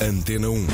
Antena 0.00 0.48
1. 0.48 0.66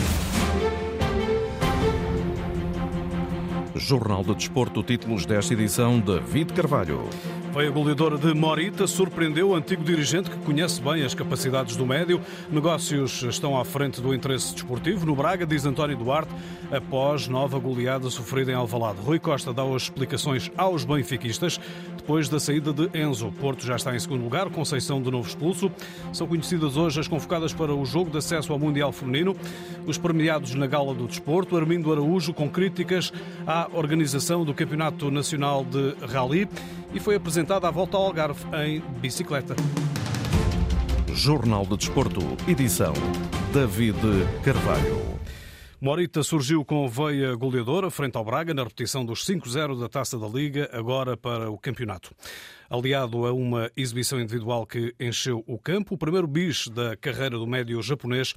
Jornal 3.74 4.22
de 4.22 4.34
Desporto, 4.34 4.82
títulos 4.82 5.24
desta 5.24 5.54
edição, 5.54 5.98
David 5.98 6.52
Carvalho. 6.52 7.08
Foi 7.54 7.68
a 7.68 7.70
goleadora 7.70 8.18
de 8.18 8.34
Morita, 8.34 8.84
surpreendeu 8.84 9.50
o 9.50 9.54
antigo 9.54 9.84
dirigente 9.84 10.28
que 10.28 10.36
conhece 10.38 10.82
bem 10.82 11.04
as 11.04 11.14
capacidades 11.14 11.76
do 11.76 11.86
médio. 11.86 12.20
Negócios 12.50 13.22
estão 13.22 13.56
à 13.56 13.64
frente 13.64 14.00
do 14.00 14.12
interesse 14.12 14.52
desportivo. 14.52 15.06
No 15.06 15.14
Braga, 15.14 15.46
diz 15.46 15.64
António 15.64 15.96
Duarte, 15.96 16.34
após 16.72 17.28
nova 17.28 17.56
goleada 17.60 18.10
sofrida 18.10 18.50
em 18.50 18.56
Alvalade. 18.56 18.98
Rui 19.00 19.20
Costa 19.20 19.52
dá 19.52 19.62
as 19.62 19.82
explicações 19.82 20.50
aos 20.56 20.84
benfiquistas 20.84 21.60
depois 21.96 22.28
da 22.28 22.40
saída 22.40 22.72
de 22.72 22.90
Enzo. 22.92 23.32
Porto 23.40 23.64
já 23.64 23.76
está 23.76 23.94
em 23.94 24.00
segundo 24.00 24.24
lugar, 24.24 24.50
Conceição 24.50 25.00
de 25.00 25.08
novo 25.08 25.28
expulso. 25.28 25.70
São 26.12 26.26
conhecidas 26.26 26.76
hoje 26.76 26.98
as 26.98 27.06
convocadas 27.06 27.52
para 27.52 27.72
o 27.72 27.86
jogo 27.86 28.10
de 28.10 28.18
acesso 28.18 28.52
ao 28.52 28.58
Mundial 28.58 28.90
Feminino. 28.90 29.36
Os 29.86 29.96
premiados 29.96 30.56
na 30.56 30.66
Gala 30.66 30.92
do 30.92 31.06
Desporto, 31.06 31.56
Armindo 31.56 31.92
Araújo, 31.92 32.34
com 32.34 32.50
críticas 32.50 33.12
à 33.46 33.68
organização 33.72 34.44
do 34.44 34.52
Campeonato 34.52 35.08
Nacional 35.08 35.64
de 35.64 35.94
Rally 36.04 36.48
e 36.94 37.00
foi 37.00 37.16
apresentada 37.44 37.68
a 37.68 37.70
volta 37.70 37.96
ao 37.98 38.04
Algarve 38.06 38.42
em 38.64 38.80
bicicleta. 39.00 39.54
Jornal 41.12 41.66
de 41.66 41.76
Desporto, 41.76 42.20
edição 42.48 42.94
David 43.52 43.98
Carvalho. 44.42 45.14
Morita 45.78 46.22
surgiu 46.22 46.64
com 46.64 46.88
veia 46.88 47.34
goleadora 47.34 47.90
frente 47.90 48.16
ao 48.16 48.24
Braga 48.24 48.54
na 48.54 48.62
repetição 48.62 49.04
dos 49.04 49.26
5-0 49.26 49.78
da 49.78 49.90
Taça 49.90 50.18
da 50.18 50.26
Liga, 50.26 50.70
agora 50.72 51.18
para 51.18 51.50
o 51.50 51.58
campeonato. 51.58 52.14
Aliado 52.70 53.26
a 53.26 53.32
uma 53.34 53.70
exibição 53.76 54.18
individual 54.18 54.66
que 54.66 54.94
encheu 54.98 55.44
o 55.46 55.58
campo, 55.58 55.96
o 55.96 55.98
primeiro 55.98 56.26
bis 56.26 56.68
da 56.68 56.96
carreira 56.96 57.36
do 57.36 57.46
médio 57.46 57.82
japonês 57.82 58.34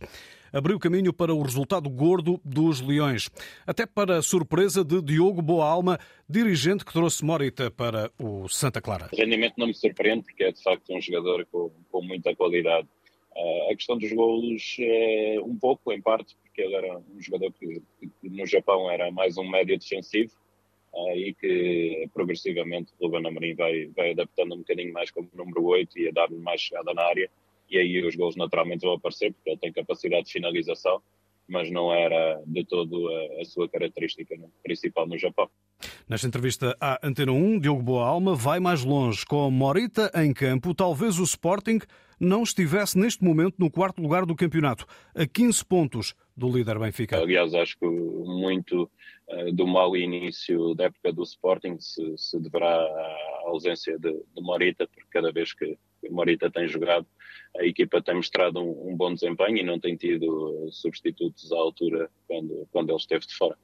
abriu 0.51 0.79
caminho 0.79 1.13
para 1.13 1.33
o 1.33 1.41
resultado 1.41 1.89
gordo 1.89 2.39
dos 2.43 2.81
Leões. 2.81 3.29
Até 3.65 3.85
para 3.85 4.17
a 4.17 4.21
surpresa 4.21 4.83
de 4.83 5.01
Diogo 5.01 5.41
Boa 5.41 5.67
Alma, 5.67 5.99
dirigente 6.29 6.83
que 6.83 6.93
trouxe 6.93 7.23
Morita 7.23 7.69
para 7.71 8.11
o 8.19 8.47
Santa 8.47 8.81
Clara. 8.81 9.09
O 9.11 9.15
rendimento 9.15 9.55
não 9.57 9.67
me 9.67 9.73
surpreende 9.73 10.23
porque 10.23 10.43
é 10.43 10.51
de 10.51 10.61
facto 10.61 10.93
um 10.93 11.01
jogador 11.01 11.45
com, 11.51 11.71
com 11.91 12.01
muita 12.01 12.35
qualidade. 12.35 12.87
Uh, 13.35 13.71
a 13.71 13.75
questão 13.75 13.97
dos 13.97 14.11
golos 14.11 14.77
é 14.79 15.37
um 15.43 15.55
pouco, 15.55 15.93
em 15.93 16.01
parte, 16.01 16.35
porque 16.41 16.61
ele 16.61 16.75
era 16.75 16.97
um 16.97 17.21
jogador 17.21 17.53
que, 17.53 17.83
que 17.99 18.29
no 18.29 18.45
Japão 18.47 18.89
era 18.89 19.11
mais 19.11 19.37
um 19.37 19.47
médio 19.47 19.77
defensivo 19.77 20.33
uh, 20.93 21.15
e 21.15 21.35
que 21.35 22.09
progressivamente 22.13 22.91
o 22.99 23.05
Ruben 23.05 23.27
Amorim 23.27 23.53
vai, 23.53 23.85
vai 23.95 24.11
adaptando 24.11 24.55
um 24.55 24.59
bocadinho 24.59 24.91
mais 24.91 25.11
como 25.11 25.29
número 25.35 25.63
8 25.63 25.99
e 25.99 26.07
a 26.07 26.11
dar-lhe 26.11 26.37
mais 26.37 26.61
chegada 26.61 26.93
na 26.95 27.03
área 27.03 27.29
e 27.69 27.77
aí 27.77 28.05
os 28.05 28.15
gols 28.15 28.35
naturalmente 28.35 28.81
vão 28.81 28.93
aparecer 28.93 29.33
porque 29.33 29.49
ele 29.49 29.59
tem 29.59 29.71
capacidade 29.71 30.25
de 30.25 30.31
finalização, 30.31 31.01
mas 31.47 31.71
não 31.71 31.93
era 31.93 32.41
de 32.45 32.65
todo 32.65 33.07
a, 33.07 33.41
a 33.41 33.45
sua 33.45 33.69
característica 33.69 34.35
principal 34.63 35.07
no 35.07 35.17
Japão. 35.17 35.49
Nesta 36.07 36.27
entrevista 36.27 36.75
à 36.79 36.99
Antena 37.05 37.31
1, 37.31 37.59
Diogo 37.59 37.81
Boa 37.81 38.05
Alma 38.05 38.35
vai 38.35 38.59
mais 38.59 38.83
longe. 38.83 39.25
Com 39.25 39.49
Morita 39.51 40.11
em 40.15 40.33
campo, 40.33 40.73
talvez 40.73 41.19
o 41.19 41.23
Sporting 41.23 41.79
não 42.19 42.43
estivesse 42.43 42.97
neste 42.97 43.23
momento 43.23 43.55
no 43.59 43.69
quarto 43.69 44.01
lugar 44.01 44.25
do 44.25 44.35
campeonato, 44.35 44.85
a 45.15 45.25
15 45.27 45.65
pontos 45.65 46.15
do 46.35 46.49
líder 46.49 46.79
Benfica. 46.79 47.17
Aliás, 47.19 47.53
acho 47.53 47.77
que 47.77 47.85
muito 47.85 48.89
uh, 49.27 49.51
do 49.51 49.67
mau 49.67 49.95
início 49.95 50.73
da 50.73 50.85
época 50.85 51.13
do 51.13 51.23
Sporting 51.23 51.77
se, 51.79 52.17
se 52.17 52.39
deverá 52.39 52.73
à 52.73 53.41
ausência 53.45 53.97
de, 53.99 54.11
de 54.11 54.41
Morita, 54.41 54.87
porque 54.87 55.07
cada 55.11 55.31
vez 55.31 55.53
que 55.53 55.77
Morita 56.09 56.49
tem 56.49 56.67
jogado, 56.67 57.05
a 57.55 57.65
equipa 57.65 58.01
tem 58.01 58.15
mostrado 58.15 58.59
um, 58.59 58.91
um, 58.91 58.95
bom 58.95 59.13
desempenho 59.13 59.57
e 59.57 59.63
não 59.63 59.79
tem 59.79 59.95
tido 59.95 60.67
substitutos 60.71 61.51
à 61.51 61.57
altura 61.57 62.09
quando, 62.27 62.67
quando 62.71 62.89
ele 62.89 62.97
esteve 62.97 63.25
de 63.25 63.35
fora. 63.35 63.57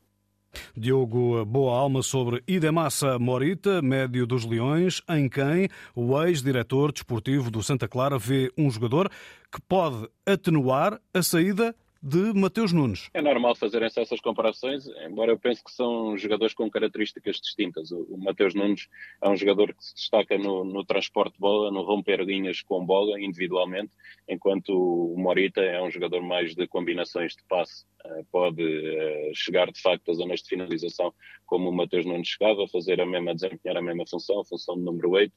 Diogo 0.76 1.44
Boa 1.46 1.76
Alma 1.76 2.04
sobre 2.04 2.44
Idemassa 2.48 3.18
Morita, 3.18 3.82
médio 3.82 4.26
dos 4.28 4.46
Leões, 4.46 5.02
em 5.10 5.28
quem 5.28 5.68
o 5.96 6.22
ex-diretor 6.24 6.92
desportivo 6.92 7.50
do 7.50 7.64
Santa 7.64 7.88
Clara 7.88 8.18
vê 8.20 8.52
um 8.58 8.70
jogador 8.70 9.10
que 9.52 9.62
pode 9.68 10.08
atenuar 10.26 11.00
a 11.14 11.24
saída 11.24 11.76
de 12.04 12.34
Mateus 12.34 12.74
Nunes. 12.74 13.10
É 13.14 13.22
normal 13.22 13.56
fazerem-se 13.56 13.98
essas 14.02 14.20
comparações, 14.20 14.86
embora 15.08 15.32
eu 15.32 15.40
pense 15.40 15.64
que 15.64 15.72
são 15.72 16.18
jogadores 16.18 16.54
com 16.54 16.70
características 16.70 17.38
distintas. 17.38 17.92
O, 17.92 18.18
Mateus 18.18 18.54
Nunes 18.54 18.90
é 19.22 19.30
um 19.30 19.38
jogador 19.38 19.74
que 19.74 19.86
se 19.86 19.96
destaca 19.96 20.38
no, 20.38 20.66
no, 20.66 20.84
transporte 20.84 21.36
de 21.36 21.40
bola, 21.40 21.72
no 21.72 21.82
romper 21.82 22.20
linhas 22.20 22.62
com 22.62 22.86
bola 22.86 23.18
individualmente, 23.22 23.94
enquanto 24.28 24.74
o 24.74 25.18
Morita 25.18 25.62
é 25.62 25.82
um 25.82 25.90
jogador 25.90 26.22
mais 26.22 26.54
de 26.54 26.68
combinações 26.68 27.38
de 27.38 27.44
passe. 27.48 27.86
Eh, 28.06 28.24
pode 28.32 28.62
eh, 28.62 29.32
chegar 29.34 29.72
de 29.72 29.82
facto 29.82 30.12
às 30.12 30.18
zonas 30.18 30.42
de 30.42 30.50
finalização 30.50 31.14
como 31.46 31.70
o 31.70 31.74
Mateus 31.74 32.06
Nunes 32.06 32.28
chegava, 32.28 32.68
fazer 32.68 33.00
a 33.00 33.06
mesma, 33.06 33.34
desempenhar 33.34 33.78
a 33.78 33.82
mesma 33.82 34.04
função, 34.10 34.42
a 34.42 34.46
função 34.46 34.76
de 34.76 34.82
número 34.82 35.12
8, 35.12 35.34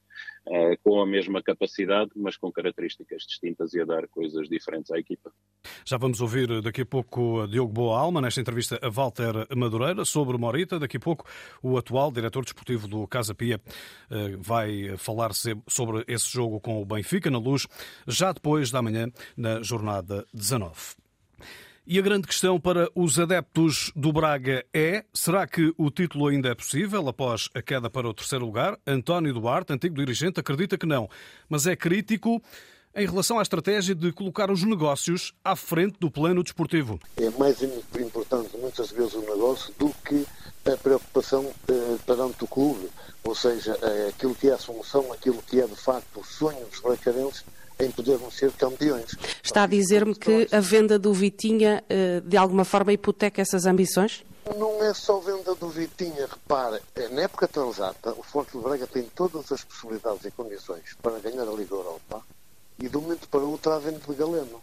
eh, 0.49 0.77
com 0.82 1.00
a 1.00 1.06
mesma 1.06 1.41
capacidade, 1.43 2.10
mas 2.16 2.37
com 2.37 2.50
características 2.50 3.22
distintas 3.22 3.72
e 3.75 3.81
a 3.81 3.84
dar 3.84 4.09
coisas 4.09 4.49
diferentes 4.49 4.91
à 4.91 4.99
equipa. 4.99 5.31
Já 5.84 5.97
vamos 5.97 6.21
ouvir 6.21 6.60
daqui 6.60 6.82
a 6.82 6.87
pouco 6.87 7.47
Diogo 7.47 7.72
Boa 7.72 8.00
Alma, 8.00 8.21
nesta 8.21 8.41
entrevista 8.41 8.81
a 8.83 8.88
Walter 8.88 9.47
Madureira, 9.54 10.04
sobre 10.04 10.37
Morita. 10.37 10.81
Daqui 10.81 10.97
a 10.97 11.00
pouco 11.00 11.25
o 11.62 11.78
atual 11.78 12.10
diretor 12.10 12.43
desportivo 12.43 12.88
do 12.88 13.06
Casa 13.06 13.34
Pia 13.34 13.60
vai 14.38 14.97
falar 14.97 15.31
sobre 15.69 16.04
esse 16.09 16.33
jogo 16.33 16.60
com 16.60 16.81
o 16.81 16.84
Benfica 16.84 17.31
na 17.31 17.38
luz, 17.38 17.66
já 18.06 18.33
depois 18.33 18.71
da 18.71 18.83
manhã, 18.83 19.10
na 19.37 19.62
jornada 19.62 20.25
19. 20.33 21.06
E 21.88 22.00
a 22.00 22.02
grande 22.02 22.26
questão 22.26 22.58
para 22.58 22.91
os 22.97 23.16
adeptos 23.16 23.92
do 23.94 24.12
Braga 24.12 24.66
é: 24.74 25.04
será 25.14 25.47
que 25.47 25.72
o 25.78 25.88
título 25.88 26.26
ainda 26.26 26.48
é 26.48 26.54
possível 26.54 27.06
após 27.06 27.48
a 27.54 27.62
queda 27.62 27.88
para 27.88 28.08
o 28.08 28.12
terceiro 28.12 28.44
lugar? 28.44 28.76
António 28.84 29.32
Duarte, 29.32 29.72
antigo 29.72 29.94
dirigente, 29.94 30.41
acredita 30.41 30.76
que 30.76 30.84
não, 30.84 31.08
mas 31.48 31.64
é 31.64 31.76
crítico 31.76 32.42
em 32.92 33.06
relação 33.06 33.38
à 33.38 33.42
estratégia 33.42 33.94
de 33.94 34.10
colocar 34.10 34.50
os 34.50 34.64
negócios 34.64 35.32
à 35.44 35.54
frente 35.54 35.97
do 36.00 36.10
plano 36.10 36.42
desportivo. 36.42 36.98
É 37.16 37.30
mais 37.30 37.62
importante 37.62 38.56
muitas 38.56 38.91
vezes 38.91 39.14
o 39.14 39.20
negócio 39.20 39.72
do 39.78 39.91
que 40.04 40.26
a 40.64 40.76
preocupação 40.76 41.48
eh, 41.68 41.97
perante 42.04 42.42
o 42.42 42.48
clube, 42.48 42.88
ou 43.22 43.34
seja, 43.34 43.78
eh, 43.80 44.08
aquilo 44.08 44.34
que 44.34 44.48
é 44.48 44.54
a 44.54 44.58
solução, 44.58 45.12
aquilo 45.12 45.41
que 45.41 45.60
é 45.60 45.66
de 45.68 45.76
facto 45.76 46.18
o 46.18 46.24
sonho 46.24 46.66
dos 46.66 46.80
bracarenses 46.80 47.44
em 47.78 47.91
podermos 47.91 48.37
ser 48.37 48.53
campeões. 48.53 49.16
Está 49.42 49.64
a 49.64 49.66
dizer-me 49.66 50.14
que 50.14 50.48
a 50.50 50.60
venda 50.60 50.98
do 50.98 51.12
Vitinha, 51.12 51.84
eh, 51.88 52.20
de 52.25 52.37
alguma 52.37 52.64
forma, 52.64 52.92
hipoteca 52.92 53.42
essas 53.42 53.66
ambições? 53.66 54.25
Não 54.56 54.82
é 54.82 54.94
só 54.94 55.19
venda 55.19 55.54
do 55.56 55.69
Vitinha, 55.69 56.26
repare, 56.26 56.81
é, 56.94 57.09
na 57.09 57.22
época 57.22 57.48
transata, 57.48 58.12
o 58.12 58.22
Forte 58.22 58.56
de 58.56 58.62
Braga 58.62 58.86
tem 58.86 59.03
todas 59.03 59.50
as 59.50 59.65
possibilidades 59.65 60.25
e 60.25 60.31
condições 60.31 60.97
para 61.03 61.19
ganhar 61.19 61.42
a 61.42 61.53
Liga 61.53 61.75
Europa 61.75 62.25
e 62.78 62.88
de 62.88 62.97
um 62.97 63.00
momento 63.00 63.28
para 63.28 63.41
o 63.41 63.50
outro 63.50 63.72
há 63.72 63.76
a 63.76 63.81
venda 63.81 63.98
de 63.98 64.15
Galeno. 64.15 64.62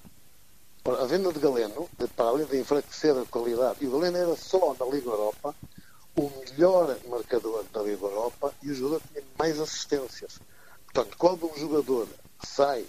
A 0.86 1.06
venda 1.06 1.34
de 1.34 1.40
Galeno, 1.40 1.90
para 2.16 2.26
além 2.28 2.46
de 2.46 2.60
enfraquecer 2.60 3.18
a 3.18 3.26
qualidade, 3.26 3.84
e 3.84 3.88
o 3.88 3.92
Galeno 3.92 4.18
era 4.18 4.36
só 4.36 4.76
na 4.80 4.86
Liga 4.86 5.10
Europa 5.10 5.54
o 6.16 6.32
melhor 6.40 6.96
marcador 7.10 7.66
da 7.74 7.82
Liga 7.82 8.06
Europa 8.06 8.54
e 8.62 8.72
o 8.72 8.76
jogador 8.76 9.02
tinha 9.12 9.24
mais 9.38 9.60
assistências. 9.60 10.40
Portanto, 10.86 11.18
quando 11.18 11.52
um 11.52 11.58
jogador 11.58 12.08
sai 12.46 12.86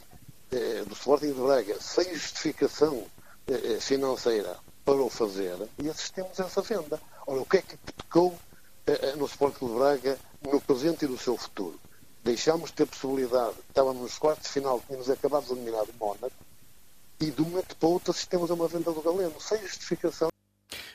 do 0.86 0.92
Sporting 0.94 1.32
de 1.32 1.40
Braga 1.40 1.80
sem 1.80 2.14
justificação 2.14 3.04
eh, 3.46 3.74
eh, 3.74 3.80
financeira 3.80 4.56
para 4.84 5.02
o 5.02 5.08
fazer 5.08 5.56
e 5.78 5.88
assistimos 5.88 6.38
a 6.40 6.44
essa 6.44 6.62
venda. 6.62 7.00
Ora, 7.26 7.40
o 7.40 7.46
que 7.46 7.58
é 7.58 7.62
que 7.62 7.76
tocou 7.76 8.38
no 9.16 9.24
Sporting 9.24 9.66
de 9.66 9.72
Braga 9.72 10.18
no 10.42 10.60
presente 10.60 11.06
e 11.06 11.08
no 11.08 11.18
seu 11.18 11.36
futuro? 11.38 11.80
Deixámos 12.22 12.70
de 12.70 12.76
ter 12.76 12.86
possibilidade, 12.86 13.54
estávamos 13.68 14.02
nos 14.02 14.18
quartos 14.18 14.44
de 14.44 14.52
final, 14.52 14.82
tínhamos 14.86 15.08
acabado 15.08 15.46
de 15.46 15.52
eliminar 15.52 15.84
o 15.84 15.94
Mónaco 15.98 16.36
e 17.20 17.30
de 17.30 17.42
um 17.42 17.46
momento 17.46 17.76
para 17.76 17.88
outro 17.88 18.10
assistimos 18.10 18.50
a 18.50 18.54
uma 18.54 18.68
venda 18.68 18.92
do 18.92 19.00
Galeno, 19.00 19.40
sem 19.40 19.60
justificação. 19.62 20.33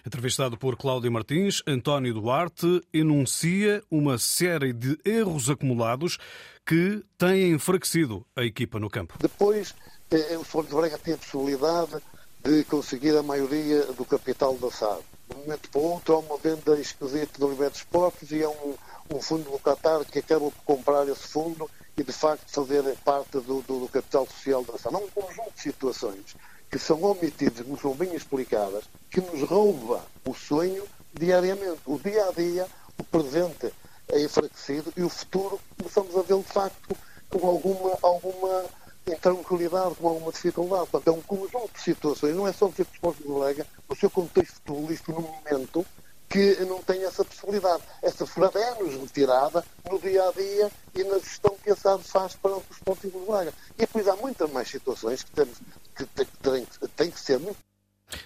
Entrevistado 0.05 0.57
por 0.57 0.77
Cláudio 0.77 1.11
Martins, 1.11 1.61
António 1.67 2.13
Duarte 2.13 2.81
enuncia 2.93 3.83
uma 3.91 4.17
série 4.17 4.71
de 4.71 4.97
erros 5.03 5.49
acumulados 5.49 6.17
que 6.65 7.03
têm 7.17 7.51
enfraquecido 7.51 8.25
a 8.35 8.43
equipa 8.43 8.79
no 8.79 8.89
campo. 8.89 9.15
Depois, 9.19 9.75
eh, 10.11 10.37
o 10.37 10.41
Sporting 10.41 10.69
de 10.69 10.75
Braga 10.75 10.97
tem 10.97 11.13
a 11.15 11.17
possibilidade 11.17 11.97
de 12.43 12.63
conseguir 12.63 13.17
a 13.17 13.23
maioria 13.23 13.83
do 13.87 14.05
capital 14.05 14.57
da 14.57 14.71
SAD. 14.71 15.01
De 15.29 15.35
um 15.35 15.39
momento 15.39 15.69
para 15.69 15.81
o 15.81 15.83
outro, 15.83 16.15
há 16.15 16.19
uma 16.19 16.37
venda 16.37 16.79
esquisita 16.79 17.37
do 17.37 17.49
Liberto 17.49 17.77
Esportes 17.77 18.31
e 18.31 18.41
é 18.41 18.47
um, 18.47 18.75
um 19.13 19.21
fundo 19.21 19.51
do 19.51 19.59
Qatar 19.59 20.05
que 20.05 20.19
acaba 20.19 20.49
por 20.49 20.63
comprar 20.63 21.07
esse 21.09 21.27
fundo 21.27 21.69
e, 21.97 22.03
de 22.03 22.13
facto, 22.13 22.49
fazer 22.49 22.83
parte 23.03 23.31
do, 23.31 23.61
do, 23.61 23.79
do 23.81 23.89
capital 23.89 24.25
social 24.25 24.63
da 24.63 24.77
SAD. 24.77 24.95
Há 24.95 24.99
um 24.99 25.09
conjunto 25.09 25.53
de 25.53 25.61
situações 25.61 26.35
que 26.69 26.77
são 26.77 27.01
omitidas, 27.03 27.65
não 27.65 27.77
são 27.77 27.93
bem 27.93 28.13
explicadas, 28.13 28.83
que 29.09 29.19
nos 29.21 29.41
rouba 29.41 30.05
o 30.25 30.33
sonho 30.33 30.83
diariamente. 31.13 31.81
O 31.85 31.97
dia 31.97 32.27
a 32.27 32.31
dia, 32.31 32.67
o 32.97 33.03
presente 33.03 33.73
é 34.07 34.21
enfraquecido 34.21 34.93
e 34.95 35.03
o 35.03 35.09
futuro 35.09 35.59
começamos 35.77 36.15
a 36.15 36.21
ver 36.21 36.37
de 36.37 36.43
facto 36.43 36.95
com 37.29 37.47
alguma, 37.47 37.97
alguma 38.01 38.65
intranquilidade, 39.07 39.95
com 39.95 40.07
alguma 40.07 40.31
dificuldade. 40.31 40.87
Portanto, 40.87 41.15
é 41.15 41.17
um 41.17 41.21
conjunto 41.21 41.71
de 41.73 41.81
situações, 41.81 42.35
não 42.35 42.47
é 42.47 42.53
só 42.53 42.67
dizer 42.67 42.85
que 42.85 42.91
o 42.91 42.95
Sporting 42.95 43.23
delega 43.23 43.67
o 43.87 43.95
seu 43.95 44.09
contexto 44.09 44.53
futebolístico 44.55 45.11
no 45.13 45.21
momento 45.21 45.85
que 46.29 46.63
não 46.65 46.81
tem 46.83 47.03
essa 47.03 47.25
possibilidade. 47.25 47.83
Essa 48.01 48.25
possibilidade 48.25 48.79
é-nos 48.79 48.93
retirada 48.95 49.65
no 49.89 49.99
dia 49.99 50.27
a 50.27 50.31
dia 50.31 50.71
e 50.93 51.03
na 51.03 51.17
gestão 51.17 51.55
que 51.61 51.71
a 51.71 51.75
SAD 51.75 52.03
faz 52.03 52.35
para 52.35 52.55
o 52.55 52.63
Sporting 52.71 53.09
de 53.09 53.19
Braga. 53.25 53.53
E 53.75 53.79
depois 53.79 54.07
há 54.07 54.15
muitas 54.15 54.49
mais 54.51 54.69
situações 54.69 55.23
que, 55.23 55.31
temos, 55.31 55.57
que, 55.95 56.05
têm, 56.05 56.67
têm 56.95 57.11
que 57.11 57.19
ser 57.19 57.39
muito 57.39 57.57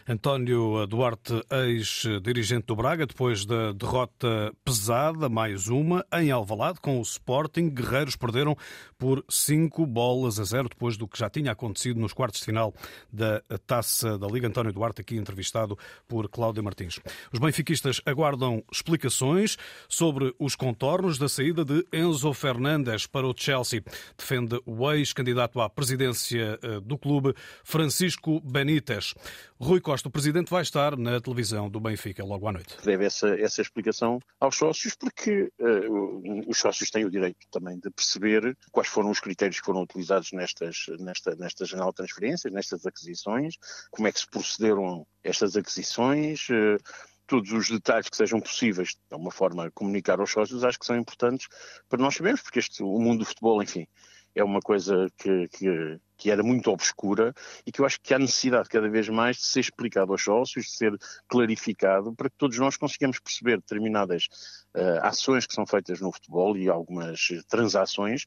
António 0.07 0.85
Duarte, 0.87 1.43
ex-dirigente 1.49 2.67
do 2.67 2.75
Braga, 2.75 3.05
depois 3.05 3.45
da 3.45 3.71
derrota 3.71 4.53
pesada, 4.63 5.29
mais 5.29 5.67
uma, 5.67 6.05
em 6.13 6.31
Alvalade, 6.31 6.79
com 6.79 6.99
o 6.99 7.01
Sporting, 7.01 7.69
guerreiros 7.69 8.15
perderam 8.15 8.57
por 8.97 9.23
5 9.29 9.85
bolas 9.85 10.39
a 10.39 10.43
0, 10.43 10.69
depois 10.69 10.97
do 10.97 11.07
que 11.07 11.17
já 11.17 11.29
tinha 11.29 11.51
acontecido 11.51 11.99
nos 11.99 12.13
quartos 12.13 12.39
de 12.39 12.45
final 12.45 12.73
da 13.11 13.41
Taça 13.65 14.17
da 14.17 14.27
Liga. 14.27 14.47
António 14.47 14.71
Duarte, 14.71 15.01
aqui 15.01 15.15
entrevistado 15.15 15.77
por 16.07 16.29
Cláudia 16.29 16.63
Martins. 16.63 16.99
Os 17.31 17.39
benfiquistas 17.39 18.01
aguardam 18.05 18.63
explicações 18.71 19.57
sobre 19.87 20.33
os 20.39 20.55
contornos 20.55 21.17
da 21.17 21.27
saída 21.27 21.65
de 21.65 21.85
Enzo 21.91 22.33
Fernandes 22.33 23.05
para 23.07 23.27
o 23.27 23.33
Chelsea. 23.35 23.83
Defende 24.17 24.59
o 24.65 24.91
ex-candidato 24.91 25.59
à 25.61 25.69
presidência 25.69 26.59
eh, 26.61 26.79
do 26.79 26.97
clube, 26.97 27.33
Francisco 27.63 28.39
Benítez. 28.41 29.13
Rui 29.73 29.81
Costa, 29.81 30.07
o 30.07 30.11
presidente, 30.11 30.51
vai 30.51 30.61
estar 30.61 30.95
na 30.95 31.19
televisão 31.19 31.67
do 31.67 31.79
Benfica 31.79 32.23
logo 32.23 32.47
à 32.47 32.51
noite. 32.51 32.77
Deve 32.83 33.05
essa, 33.05 33.29
essa 33.39 33.59
explicação 33.59 34.19
aos 34.39 34.55
sócios, 34.55 34.93
porque 34.93 35.51
uh, 35.59 36.47
os 36.47 36.59
sócios 36.59 36.91
têm 36.91 37.05
o 37.05 37.09
direito 37.09 37.39
também 37.49 37.79
de 37.79 37.89
perceber 37.89 38.55
quais 38.71 38.87
foram 38.87 39.09
os 39.09 39.19
critérios 39.19 39.59
que 39.59 39.65
foram 39.65 39.81
utilizados 39.81 40.31
nestas, 40.31 40.85
nesta, 40.99 41.35
nesta 41.35 41.65
janela 41.65 41.89
de 41.89 41.95
transferências, 41.95 42.53
nestas 42.53 42.85
aquisições, 42.85 43.55
como 43.89 44.07
é 44.07 44.11
que 44.11 44.19
se 44.19 44.27
procederam 44.27 45.07
estas 45.23 45.57
aquisições. 45.57 46.47
Uh, 46.49 46.77
todos 47.25 47.51
os 47.51 47.67
detalhes 47.67 48.09
que 48.09 48.17
sejam 48.17 48.39
possíveis, 48.39 48.89
de 49.09 49.15
uma 49.15 49.31
forma 49.31 49.71
comunicar 49.71 50.19
aos 50.19 50.29
sócios, 50.29 50.63
acho 50.63 50.77
que 50.77 50.85
são 50.85 50.95
importantes 50.95 51.47
para 51.89 51.99
nós 51.99 52.13
sabermos, 52.13 52.41
porque 52.43 52.59
este, 52.59 52.83
o 52.83 52.99
mundo 52.99 53.19
do 53.19 53.25
futebol, 53.25 53.63
enfim, 53.63 53.87
é 54.35 54.43
uma 54.43 54.59
coisa 54.59 55.07
que, 55.17 55.47
que, 55.49 55.99
que, 56.17 56.31
era 56.31 56.41
muito 56.41 56.71
obscura 56.71 57.33
e 57.65 57.71
que 57.71 57.81
eu 57.81 57.85
acho 57.85 57.99
que 58.01 58.13
há 58.13 58.19
necessidade 58.19 58.69
cada 58.69 58.89
vez 58.89 59.07
mais 59.09 59.37
de 59.37 59.45
ser 59.45 59.59
explicado 59.59 60.11
aos 60.11 60.23
sócios, 60.23 60.65
de 60.65 60.71
ser 60.71 60.97
clarificado, 61.27 62.13
para 62.15 62.29
que 62.29 62.37
todos 62.37 62.57
nós 62.57 62.77
consigamos 62.77 63.19
perceber 63.19 63.57
determinadas 63.57 64.25
uh, 64.75 64.99
ações 65.03 65.45
que 65.45 65.53
são 65.53 65.65
feitas 65.65 65.99
no 65.99 66.11
futebol 66.11 66.57
e 66.57 66.69
algumas 66.69 67.27
transações 67.47 68.25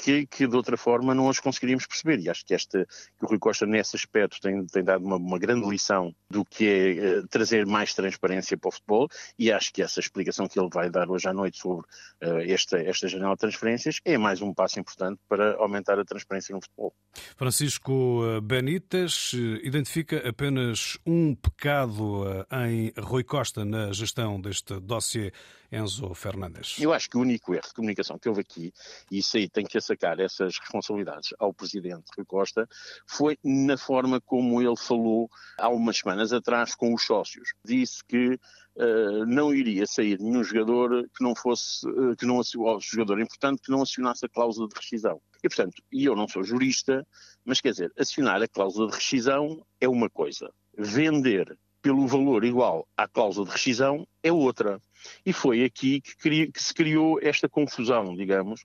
que, 0.00 0.26
que, 0.26 0.46
de 0.46 0.56
outra 0.56 0.78
forma 0.78 1.14
não 1.14 1.28
as 1.28 1.38
conseguiríamos 1.38 1.86
perceber. 1.86 2.20
E 2.20 2.30
acho 2.30 2.44
que, 2.44 2.54
esta, 2.54 2.86
que 2.86 3.24
o 3.24 3.28
Rui 3.28 3.38
Costa, 3.38 3.66
nesse 3.66 3.96
aspecto, 3.96 4.40
tem, 4.40 4.64
tem 4.66 4.82
dado 4.82 5.04
uma, 5.04 5.16
uma, 5.16 5.38
grande 5.38 5.68
lição 5.68 6.14
do 6.30 6.42
que 6.42 6.66
é 6.66 7.18
uh, 7.18 7.28
trazer 7.28 7.66
mais 7.66 7.92
transparência 7.92 8.56
para 8.56 8.68
o 8.68 8.72
futebol. 8.72 9.08
E 9.38 9.52
acho 9.52 9.70
que 9.72 9.82
essa 9.82 10.00
explicação 10.00 10.48
que 10.48 10.58
ele 10.58 10.70
vai 10.72 10.88
dar 10.88 11.10
hoje 11.10 11.28
à 11.28 11.34
noite 11.34 11.58
sobre 11.58 11.86
uh, 12.24 12.38
esta, 12.48 12.78
esta 12.78 13.08
janela 13.08 13.34
de 13.34 13.40
transferências 13.40 14.00
é 14.04 14.16
mais 14.16 14.40
um 14.40 14.54
passo 14.54 14.80
importante 14.80 15.20
para 15.28 15.56
aumentar 15.56 15.98
a 15.98 16.04
transparência 16.04 16.54
no 16.54 16.62
futebol. 16.62 16.94
Francisco 17.36 18.22
eh, 18.24 18.40
Benítez 18.40 19.32
identifica 19.62 20.28
apenas 20.28 20.98
um 21.04 21.34
pecado 21.34 22.24
em 22.52 22.92
Rui 22.98 23.24
Costa 23.24 23.64
na 23.64 23.92
gestão 23.92 24.40
deste 24.40 24.78
dossiê 24.80 25.32
Enzo 25.72 26.12
Fernandes. 26.14 26.78
Eu 26.78 26.92
acho 26.92 27.08
que 27.08 27.16
o 27.16 27.20
único 27.20 27.54
erro 27.54 27.66
de 27.66 27.74
comunicação 27.74 28.18
que 28.18 28.28
houve 28.28 28.40
aqui, 28.40 28.72
e 29.10 29.18
isso 29.18 29.36
aí 29.36 29.48
tem 29.48 29.64
que 29.64 29.80
sacar 29.80 30.18
essas 30.18 30.58
responsabilidades 30.58 31.30
ao 31.38 31.54
presidente 31.54 32.10
Rui 32.16 32.26
Costa, 32.26 32.68
foi 33.06 33.38
na 33.44 33.76
forma 33.76 34.20
como 34.20 34.60
ele 34.60 34.76
falou 34.76 35.28
há 35.58 35.68
umas 35.68 35.98
semanas 35.98 36.32
atrás 36.32 36.74
com 36.74 36.92
os 36.94 37.04
sócios. 37.04 37.52
Disse 37.64 38.04
que 38.06 38.38
Uh, 38.76 39.26
não 39.26 39.52
iria 39.52 39.84
sair 39.84 40.18
nenhum 40.20 40.44
jogador 40.44 41.02
que 41.14 41.22
não 41.24 41.34
fosse, 41.34 41.86
uh, 41.86 42.16
que 42.16 42.24
não 42.24 42.40
jogador 42.80 43.20
importante 43.20 43.60
que 43.60 43.70
não 43.70 43.82
acionasse 43.82 44.24
a 44.24 44.28
cláusula 44.28 44.68
de 44.68 44.76
rescisão. 44.76 45.20
E 45.42 45.48
portanto, 45.48 45.82
e 45.92 46.04
eu 46.04 46.14
não 46.14 46.28
sou 46.28 46.44
jurista, 46.44 47.04
mas 47.44 47.60
quer 47.60 47.72
dizer, 47.72 47.92
acionar 47.98 48.40
a 48.40 48.48
cláusula 48.48 48.88
de 48.88 48.94
rescisão 48.94 49.66
é 49.80 49.88
uma 49.88 50.08
coisa. 50.08 50.50
Vender 50.78 51.58
pelo 51.82 52.06
valor 52.06 52.44
igual 52.44 52.86
à 52.96 53.08
cláusula 53.08 53.46
de 53.46 53.52
rescisão 53.52 54.06
é 54.22 54.32
outra. 54.32 54.80
E 55.24 55.32
foi 55.32 55.64
aqui 55.64 56.00
que, 56.00 56.16
cri, 56.16 56.52
que 56.52 56.62
se 56.62 56.74
criou 56.74 57.18
esta 57.22 57.48
confusão, 57.48 58.14
digamos. 58.14 58.62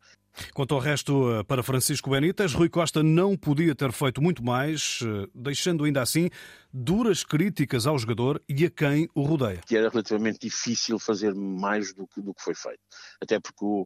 Quanto 0.53 0.73
ao 0.73 0.81
resto, 0.81 1.31
eh, 1.31 1.43
para 1.43 1.63
Francisco 1.63 2.09
Benítez, 2.09 2.53
Rui 2.53 2.69
Costa 2.69 3.01
não 3.01 3.37
podia 3.37 3.73
ter 3.73 3.91
feito 3.91 4.21
muito 4.21 4.43
mais, 4.43 4.99
eh, 5.01 5.27
deixando 5.33 5.85
ainda 5.85 6.01
assim 6.01 6.29
duras 6.73 7.23
críticas 7.23 7.87
ao 7.87 7.97
jogador 7.97 8.41
e 8.47 8.65
a 8.65 8.69
quem 8.69 9.07
o 9.15 9.21
rodeia. 9.21 9.61
Que 9.65 9.77
era 9.77 9.89
relativamente 9.89 10.39
difícil 10.39 10.99
fazer 10.99 11.33
mais 11.33 11.93
do 11.93 12.05
que, 12.07 12.21
do 12.21 12.33
que 12.33 12.43
foi 12.43 12.53
feito. 12.53 12.81
Até 13.21 13.39
porque 13.39 13.63
o, 13.63 13.85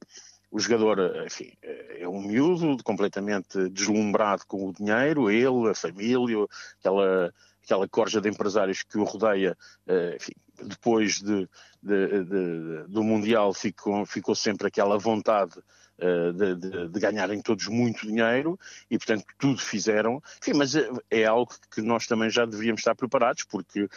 o 0.50 0.60
jogador, 0.60 1.00
eh, 1.00 1.26
enfim, 1.28 1.52
é 1.62 2.08
um 2.08 2.22
miúdo 2.22 2.84
completamente 2.84 3.70
deslumbrado 3.70 4.44
com 4.48 4.68
o 4.68 4.74
dinheiro, 4.74 5.30
ele, 5.30 5.70
a 5.70 5.76
família, 5.76 6.46
aquela 6.80 7.32
aquela 7.70 7.88
corja 7.88 8.20
de 8.20 8.28
empresários 8.28 8.82
que 8.82 8.98
o 8.98 9.04
rodeia, 9.04 9.56
eh, 9.86 10.18
enfim, 10.20 10.32
depois 10.64 11.22
de, 11.22 11.48
de, 11.84 12.24
de, 12.24 12.84
do 12.88 13.04
Mundial 13.04 13.54
ficou, 13.54 14.04
ficou 14.08 14.34
sempre 14.34 14.68
aquela 14.68 14.98
vontade 14.98 15.54
eh, 16.00 16.32
de, 16.32 16.88
de, 16.90 17.00
ganharem 17.00 17.40
todos 17.42 17.68
muito 17.68 18.08
dinheiro 18.08 18.60
e, 18.90 18.98
portanto, 18.98 19.24
tudo 19.38 19.60
fizeram. 19.62 20.20
Enfim, 20.42 20.58
mas 20.58 20.76
é, 20.76 20.90
é 21.12 21.26
algo 21.26 21.54
que 21.70 21.82
nós 21.82 22.08
também 22.08 22.32
já 22.32 22.44
devíamos 22.44 22.82
estar 22.82 22.96
preparados, 22.96 23.44
porque 23.44 23.88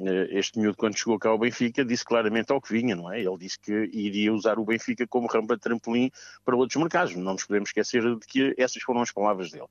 eh, 0.00 0.28
este 0.30 0.58
miúdo, 0.58 0.76
quando 0.76 0.98
chegou 0.98 1.18
cá 1.18 1.30
ao 1.30 1.38
Benfica, 1.38 1.82
disse 1.86 2.04
claramente 2.04 2.52
ao 2.52 2.60
que 2.60 2.72
vinha, 2.72 2.94
não 2.94 3.10
é? 3.10 3.18
Ele 3.18 3.38
disse 3.38 3.58
que 3.58 3.72
iria 3.94 4.32
usar 4.32 4.58
o 4.58 4.64
Benfica 4.66 5.06
como 5.06 5.26
rampa 5.26 5.54
de 5.56 5.62
trampolim 5.62 6.10
para 6.44 6.54
outros 6.54 6.76
mercados. 6.76 7.16
Não 7.16 7.32
nos 7.32 7.44
podemos 7.44 7.70
esquecer 7.70 8.02
de 8.02 8.26
que 8.26 8.54
essas 8.58 8.82
foram 8.82 9.00
as 9.00 9.10
palavras 9.10 9.50
dele. 9.50 9.68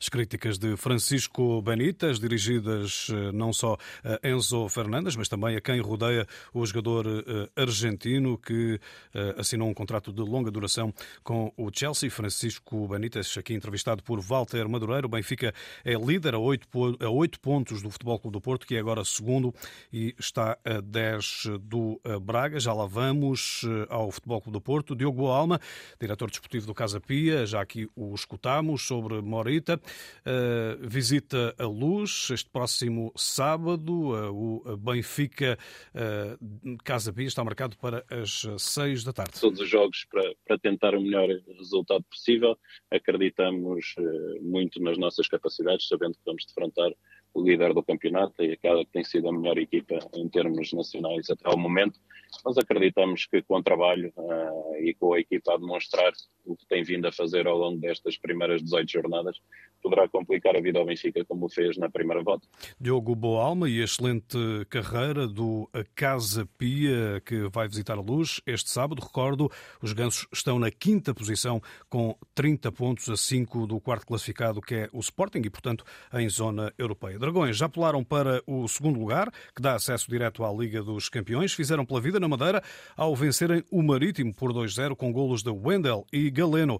As 0.00 0.08
críticas 0.08 0.58
de 0.58 0.76
Francisco 0.76 1.60
Benítez, 1.62 2.18
dirigidas 2.18 3.08
eh, 3.10 3.32
não 3.32 3.52
só 3.52 3.76
a 4.04 4.28
Enzo 4.28 4.68
Fernandes, 4.68 5.16
mas 5.16 5.28
também 5.28 5.56
a 5.56 5.60
quem 5.60 5.80
rodeia 5.80 6.26
o 6.52 6.64
jogador 6.64 7.06
eh, 7.06 7.62
argentino 7.62 8.38
que 8.38 8.80
eh, 9.14 9.34
assinou 9.38 9.68
um 9.68 9.74
contrato 9.74 10.12
de 10.12 10.22
longa 10.22 10.50
duração 10.50 10.92
com 11.22 11.52
o 11.56 11.70
Chelsea. 11.72 12.10
Francisco 12.10 12.88
Benítez, 12.88 13.36
aqui 13.38 13.54
entrevistado 13.54 14.02
por 14.02 14.20
Walter 14.20 14.68
Madureira. 14.68 15.06
O 15.06 15.10
Benfica 15.10 15.54
é 15.84 15.94
líder 15.94 16.34
a 16.34 16.38
oito, 16.38 17.40
pontos 17.40 17.82
do 17.82 17.90
Futebol 17.90 18.18
Clube 18.18 18.32
do 18.32 18.40
Porto, 18.40 18.66
que 18.66 18.76
é 18.76 18.78
agora 18.78 19.04
segundo 19.04 19.54
e 19.92 20.14
está 20.18 20.58
a 20.64 20.80
10 20.80 21.44
do 21.60 22.00
Braga. 22.22 22.58
Já 22.58 22.72
lá 22.72 22.86
vamos 22.86 23.62
ao 23.88 24.10
Futebol 24.10 24.40
Clube 24.40 24.58
do 24.58 24.60
Porto. 24.60 24.94
Diogo 24.94 25.26
Alma, 25.26 25.60
diretor 26.00 26.30
desportivo 26.30 26.66
do 26.66 26.74
Casa 26.74 27.00
Pia, 27.00 27.46
já 27.46 27.60
aqui 27.60 27.88
o 27.94 28.14
escutamos 28.14 28.82
sobre 28.82 29.20
Morita 29.20 29.69
visita. 29.70 29.80
Uh, 30.20 30.88
visita 30.88 31.54
a 31.58 31.64
Luz 31.64 32.30
este 32.30 32.48
próximo 32.50 33.12
sábado. 33.16 33.92
Uh, 33.92 34.62
o 34.66 34.76
Benfica 34.76 35.58
uh, 35.94 36.76
Casa 36.84 37.12
Pia 37.12 37.26
está 37.26 37.44
marcado 37.44 37.76
para 37.76 38.04
as 38.10 38.46
seis 38.58 39.04
da 39.04 39.12
tarde. 39.12 39.40
Todos 39.40 39.60
os 39.60 39.68
jogos 39.68 40.06
para, 40.10 40.34
para 40.46 40.58
tentar 40.58 40.94
o 40.94 41.00
melhor 41.00 41.28
resultado 41.58 42.02
possível. 42.04 42.58
Acreditamos 42.90 43.94
muito 44.40 44.80
nas 44.82 44.98
nossas 44.98 45.28
capacidades, 45.28 45.86
sabendo 45.86 46.14
que 46.14 46.24
vamos 46.24 46.44
defrontar 46.46 46.92
o 47.32 47.42
líder 47.42 47.72
do 47.72 47.82
campeonato 47.82 48.42
e 48.42 48.52
aquela 48.52 48.84
que 48.84 48.92
tem 48.92 49.04
sido 49.04 49.28
a 49.28 49.32
melhor 49.32 49.58
equipa 49.58 49.98
em 50.14 50.28
termos 50.28 50.72
nacionais 50.72 51.30
até 51.30 51.48
ao 51.48 51.58
momento. 51.58 51.98
Nós 52.44 52.56
acreditamos 52.58 53.26
que 53.26 53.42
com 53.42 53.56
o 53.56 53.62
trabalho 53.62 54.12
uh, 54.16 54.76
e 54.76 54.94
com 54.94 55.14
a 55.14 55.20
equipa 55.20 55.54
a 55.54 55.58
demonstrar 55.58 56.12
o 56.44 56.56
que 56.56 56.66
tem 56.66 56.82
vindo 56.82 57.06
a 57.06 57.12
fazer 57.12 57.46
ao 57.46 57.56
longo 57.56 57.78
destas 57.78 58.16
primeiras 58.16 58.62
18 58.62 58.90
jornadas, 58.90 59.40
poderá 59.82 60.08
complicar 60.08 60.56
a 60.56 60.60
vida 60.60 60.78
ao 60.78 60.86
Benfica 60.86 61.24
como 61.24 61.48
fez 61.48 61.76
na 61.76 61.90
primeira 61.90 62.22
volta. 62.22 62.46
Diogo 62.80 63.14
Boalma 63.14 63.68
e 63.68 63.80
a 63.80 63.84
excelente 63.84 64.36
carreira 64.68 65.26
do 65.26 65.68
Casa 65.94 66.48
Pia 66.58 67.20
que 67.24 67.48
vai 67.52 67.68
visitar 67.68 67.98
a 67.98 68.00
Luz 68.00 68.40
este 68.46 68.70
sábado. 68.70 69.02
Recordo, 69.02 69.50
os 69.82 69.92
gansos 69.92 70.26
estão 70.32 70.58
na 70.58 70.70
quinta 70.70 71.14
posição 71.14 71.60
com 71.88 72.16
30 72.34 72.72
pontos 72.72 73.08
a 73.08 73.16
5 73.16 73.66
do 73.66 73.80
quarto 73.80 74.06
classificado 74.06 74.60
que 74.60 74.74
é 74.74 74.88
o 74.92 75.00
Sporting 75.00 75.42
e, 75.44 75.50
portanto, 75.50 75.84
em 76.14 76.28
zona 76.28 76.72
europeia. 76.78 77.18
Dragões 77.20 77.56
já 77.56 77.68
pularam 77.68 78.02
para 78.02 78.42
o 78.46 78.66
segundo 78.66 78.98
lugar, 78.98 79.30
que 79.54 79.60
dá 79.60 79.74
acesso 79.74 80.10
direto 80.10 80.42
à 80.42 80.50
Liga 80.50 80.82
dos 80.82 81.10
Campeões. 81.10 81.52
Fizeram 81.52 81.84
pela 81.84 82.00
vida 82.00 82.18
na 82.18 82.26
Madeira 82.26 82.62
ao 82.96 83.14
vencerem 83.14 83.62
o 83.70 83.82
Marítimo 83.82 84.34
por 84.34 84.52
2-0 84.52 84.96
com 84.96 85.12
golos 85.12 85.42
de 85.42 85.50
Wendel 85.50 86.06
e 86.10 86.30
Galeno. 86.30 86.78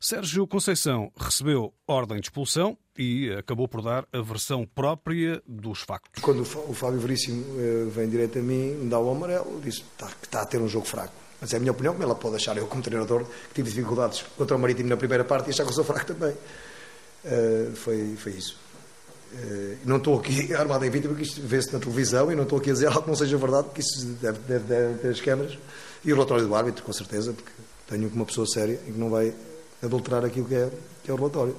Sérgio 0.00 0.46
Conceição 0.46 1.12
recebeu 1.16 1.72
ordem 1.86 2.18
de 2.18 2.26
expulsão 2.26 2.76
e 2.98 3.30
acabou 3.32 3.68
por 3.68 3.80
dar 3.80 4.06
a 4.12 4.20
versão 4.20 4.66
própria 4.66 5.40
dos 5.46 5.80
factos. 5.82 6.22
Quando 6.22 6.42
o 6.42 6.74
Fábio 6.74 6.98
Veríssimo 6.98 7.44
eh, 7.60 7.84
vem 7.88 8.08
direto 8.08 8.40
a 8.40 8.42
mim, 8.42 8.72
me 8.72 8.90
dá 8.90 8.98
o 8.98 9.10
amarelo, 9.10 9.60
diz 9.62 9.78
que 9.78 9.84
está, 9.92 10.08
está 10.22 10.42
a 10.42 10.46
ter 10.46 10.60
um 10.60 10.68
jogo 10.68 10.86
fraco. 10.86 11.14
Mas 11.40 11.52
é 11.54 11.58
a 11.58 11.60
minha 11.60 11.72
opinião, 11.72 11.92
como 11.92 12.04
ela 12.04 12.14
pode 12.14 12.36
achar, 12.36 12.56
eu 12.56 12.66
como 12.66 12.82
treinador, 12.82 13.24
que 13.24 13.54
tive 13.54 13.70
dificuldades 13.70 14.24
contra 14.36 14.56
o 14.56 14.58
Marítimo 14.58 14.88
na 14.88 14.96
primeira 14.96 15.24
parte 15.24 15.48
e 15.48 15.50
achar 15.50 15.62
que 15.62 15.70
eu 15.70 15.74
sou 15.74 15.84
fraco 15.84 16.06
também. 16.06 16.34
Uh, 17.24 17.74
foi, 17.76 18.16
foi 18.16 18.32
isso. 18.32 18.65
Uh, 19.32 19.76
não 19.84 19.96
estou 19.96 20.18
aqui 20.18 20.52
armado 20.54 20.84
em 20.84 20.90
vítima, 20.90 21.12
porque 21.12 21.28
isto 21.28 21.40
vê-se 21.42 21.72
na 21.72 21.78
televisão 21.78 22.30
e 22.30 22.36
não 22.36 22.44
estou 22.44 22.58
aqui 22.58 22.70
a 22.70 22.72
dizer 22.72 22.86
algo 22.86 23.02
que 23.02 23.08
não 23.08 23.16
seja 23.16 23.36
verdade, 23.36 23.64
porque 23.64 23.80
isso 23.80 24.06
deve, 24.20 24.38
deve, 24.40 24.64
deve 24.64 24.98
ter 24.98 25.08
as 25.08 25.20
câmaras. 25.20 25.58
E 26.04 26.12
o 26.12 26.14
relatório 26.14 26.46
do 26.46 26.54
árbitro, 26.54 26.84
com 26.84 26.92
certeza, 26.92 27.32
porque 27.32 27.50
tenho 27.88 28.08
uma 28.08 28.24
pessoa 28.24 28.46
séria 28.46 28.78
e 28.86 28.92
que 28.92 28.98
não 28.98 29.10
vai 29.10 29.34
adulterar 29.82 30.24
aquilo 30.24 30.46
que 30.46 30.54
é, 30.54 30.70
que 31.02 31.10
é 31.10 31.14
o 31.14 31.16
relatório. 31.16 31.56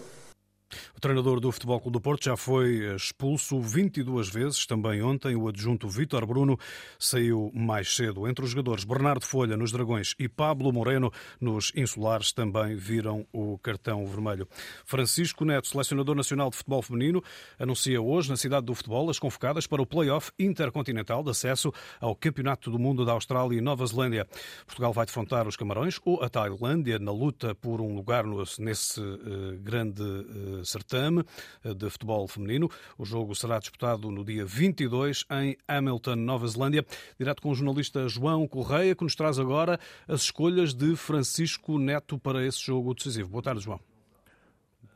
O 0.95 0.99
treinador 0.99 1.39
do 1.39 1.51
Futebol 1.51 1.79
Clube 1.79 1.93
do 1.93 2.01
Porto 2.01 2.25
já 2.25 2.35
foi 2.35 2.95
expulso 2.95 3.59
22 3.61 4.29
vezes. 4.29 4.65
Também 4.65 5.01
ontem 5.01 5.35
o 5.35 5.47
adjunto 5.47 5.87
Vítor 5.87 6.25
Bruno 6.25 6.57
saiu 6.99 7.51
mais 7.53 7.95
cedo. 7.95 8.27
Entre 8.27 8.43
os 8.43 8.51
jogadores 8.51 8.83
Bernardo 8.83 9.25
Folha 9.25 9.55
nos 9.55 9.71
Dragões 9.71 10.15
e 10.19 10.27
Pablo 10.27 10.71
Moreno 10.71 11.11
nos 11.39 11.71
Insulares 11.75 12.31
também 12.31 12.75
viram 12.75 13.25
o 13.31 13.57
cartão 13.59 14.05
vermelho. 14.05 14.47
Francisco 14.85 15.45
Neto, 15.45 15.67
selecionador 15.67 16.15
nacional 16.15 16.49
de 16.49 16.57
futebol 16.57 16.81
feminino, 16.81 17.23
anuncia 17.59 18.01
hoje 18.01 18.29
na 18.29 18.37
cidade 18.37 18.65
do 18.65 18.75
futebol 18.75 19.09
as 19.09 19.19
convocadas 19.19 19.67
para 19.67 19.81
o 19.81 19.85
play-off 19.85 20.31
intercontinental 20.37 21.23
de 21.23 21.29
acesso 21.29 21.71
ao 21.99 22.15
Campeonato 22.15 22.69
do 22.69 22.79
Mundo 22.79 23.05
da 23.05 23.13
Austrália 23.13 23.57
e 23.57 23.61
Nova 23.61 23.85
Zelândia. 23.85 24.27
Portugal 24.65 24.93
vai 24.93 25.05
defrontar 25.05 25.47
os 25.47 25.55
Camarões 25.55 25.99
ou 26.03 26.21
a 26.23 26.29
Tailândia 26.29 26.99
na 26.99 27.11
luta 27.11 27.55
por 27.55 27.81
um 27.81 27.95
lugar 27.95 28.25
nesse 28.59 28.99
uh, 28.99 29.57
grande 29.61 30.01
uh, 30.01 30.56
certame 30.65 31.23
eh, 31.63 31.73
de 31.73 31.89
futebol 31.89 32.27
feminino. 32.27 32.69
O 32.97 33.05
jogo 33.05 33.35
será 33.35 33.59
disputado 33.59 34.11
no 34.11 34.23
dia 34.23 34.45
22 34.45 35.25
em 35.31 35.57
Hamilton, 35.67 36.15
Nova 36.15 36.47
Zelândia. 36.47 36.85
Direto 37.19 37.41
com 37.41 37.51
o 37.51 37.55
jornalista 37.55 38.07
João 38.07 38.47
Correia, 38.47 38.95
que 38.95 39.03
nos 39.03 39.15
traz 39.15 39.39
agora 39.39 39.79
as 40.07 40.21
escolhas 40.21 40.73
de 40.73 40.95
Francisco 40.95 41.77
Neto 41.77 42.17
para 42.17 42.45
esse 42.45 42.59
jogo 42.59 42.93
decisivo. 42.93 43.29
Boa 43.29 43.43
tarde, 43.43 43.61
João. 43.61 43.96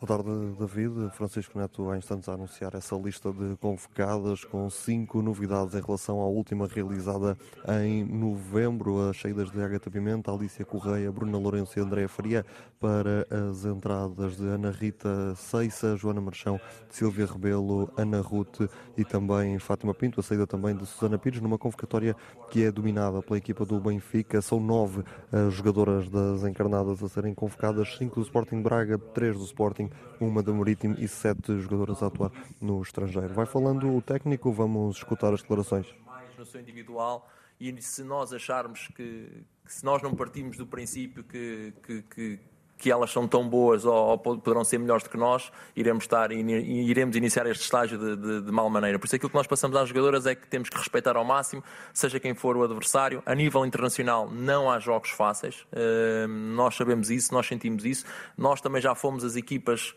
Boa 0.01 0.17
tarde, 0.17 0.55
David. 0.58 1.12
Francisco 1.12 1.60
Neto 1.60 1.88
há 1.91 1.96
instantes 1.96 2.27
a 2.27 2.34
anunciar 2.34 2.74
essa 2.74 2.96
lista 2.96 3.31
de 3.31 3.55
convocadas 3.58 4.43
com 4.43 4.67
cinco 4.67 5.22
novidades 5.22 5.75
em 5.75 5.79
relação 5.79 6.20
à 6.22 6.25
última 6.25 6.65
realizada 6.65 7.38
em 7.84 8.03
novembro. 8.03 9.08
As 9.08 9.22
saídas 9.22 9.51
de 9.51 9.62
Agatha 9.62 9.91
Pimenta, 9.91 10.31
Alicia 10.31 10.65
Correia, 10.65 11.12
Bruna 11.12 11.38
Lourenço 11.38 11.77
e 11.77 11.84
Andréa 11.84 12.10
Faria 12.10 12.43
para 12.79 13.27
as 13.29 13.63
entradas 13.63 14.38
de 14.38 14.48
Ana 14.48 14.72
Rita 14.72 15.36
Ceissa, 15.36 15.96
Joana 15.96 16.20
Marchão, 16.20 16.60
Silvia 16.89 17.27
Rebelo, 17.27 17.88
Ana 17.96 18.22
Ruth 18.22 18.62
e 18.98 19.05
também 19.05 19.60
Fátima 19.60 19.93
Pinto. 19.93 20.20
A 20.20 20.24
saída 20.24 20.48
também 20.48 20.75
de 20.75 20.84
Susana 20.84 21.20
Pires 21.20 21.41
numa 21.41 21.60
convocatória 21.60 22.15
que 22.50 22.63
é 22.63 22.72
dominada 22.72 23.22
pela 23.22 23.38
equipa 23.38 23.63
do 23.65 23.79
Benfica. 23.79 24.41
São 24.41 24.60
nove 24.60 25.03
as 25.31 25.53
jogadoras 25.53 26.10
das 26.10 26.43
encarnadas 26.43 27.03
a 27.03 27.08
serem 27.08 27.36
convocadas, 27.36 27.98
cinco 28.00 28.15
do 28.15 28.24
Sporting 28.24 28.63
Braga, 28.63 28.98
três 28.98 29.38
do 29.38 29.43
Sporting 29.43 29.90
uma 30.19 30.43
da 30.43 30.51
Marítimo 30.51 30.95
e 30.98 31.07
sete 31.07 31.60
jogadoras 31.60 32.01
a 32.03 32.07
atuar 32.07 32.31
no 32.60 32.81
estrangeiro. 32.81 33.33
Vai 33.33 33.45
falando 33.45 33.95
o 33.95 34.01
técnico, 34.01 34.51
vamos 34.51 34.98
escutar 34.98 35.33
as 35.33 35.41
declarações. 35.41 35.88
Mais 36.05 36.36
no 36.38 36.45
seu 36.45 36.62
individual 36.62 37.27
e 37.60 37.79
se 37.81 38.03
nós 38.03 38.33
acharmos 38.33 38.88
que, 38.88 39.43
que 39.63 39.74
se 39.74 39.86
nós 39.86 40.01
não 40.01 40.15
partimos 40.15 40.57
do 40.57 40.65
princípio 40.65 41.24
que, 41.24 41.74
que, 41.83 42.01
que 42.03 42.39
que 42.81 42.91
elas 42.91 43.11
são 43.11 43.27
tão 43.27 43.47
boas 43.47 43.85
ou, 43.85 43.93
ou, 43.93 44.17
poderão 44.17 44.63
ser 44.63 44.79
melhores 44.79 45.03
do 45.03 45.09
que 45.11 45.17
nós, 45.17 45.51
iremos 45.75 46.03
estar 46.03 46.31
iremos 46.31 47.15
iniciar 47.15 47.45
este 47.45 47.61
estágio 47.61 47.95
de, 47.95 48.15
de, 48.15 48.41
de 48.41 48.51
mal 48.51 48.67
maneira. 48.71 48.97
Por 48.97 49.05
isso 49.05 49.15
aquilo 49.15 49.29
que 49.29 49.35
nós 49.35 49.45
passamos 49.45 49.77
às 49.77 49.88
jogadoras 49.88 50.25
é 50.25 50.33
que 50.33 50.47
temos 50.47 50.67
que 50.67 50.75
respeitar 50.75 51.15
ao 51.15 51.23
máximo, 51.23 51.63
seja 51.93 52.19
quem 52.19 52.33
for 52.33 52.57
o 52.57 52.63
adversário. 52.63 53.21
A 53.23 53.35
nível 53.35 53.63
internacional 53.67 54.27
não 54.31 54.67
há 54.67 54.79
jogos 54.79 55.11
fáceis. 55.11 55.61
Uh, 55.71 56.27
nós 56.27 56.75
sabemos 56.75 57.11
isso, 57.11 57.31
nós 57.31 57.45
sentimos 57.45 57.85
isso. 57.85 58.03
Nós 58.35 58.59
também 58.59 58.81
já 58.81 58.95
fomos 58.95 59.23
as 59.23 59.35
equipas 59.35 59.93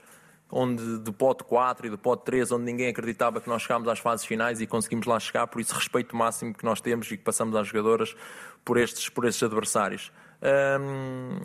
onde 0.52 0.98
do 0.98 1.10
pote 1.10 1.42
4 1.42 1.86
e 1.86 1.90
do 1.90 1.96
pote 1.96 2.26
3, 2.26 2.52
onde 2.52 2.64
ninguém 2.64 2.88
acreditava 2.88 3.40
que 3.40 3.48
nós 3.48 3.62
chegámos 3.62 3.88
às 3.88 3.98
fases 3.98 4.26
finais 4.26 4.60
e 4.60 4.66
conseguimos 4.66 5.06
lá 5.06 5.18
chegar, 5.18 5.46
por 5.46 5.58
isso 5.58 5.74
respeito 5.74 6.14
máximo 6.14 6.52
que 6.52 6.64
nós 6.66 6.82
temos 6.82 7.10
e 7.10 7.16
que 7.16 7.24
passamos 7.24 7.56
às 7.56 7.66
jogadoras 7.66 8.14
por 8.62 8.76
estes, 8.76 9.08
por 9.08 9.24
estes 9.24 9.42
adversários. 9.42 10.12
Um, 10.42 11.40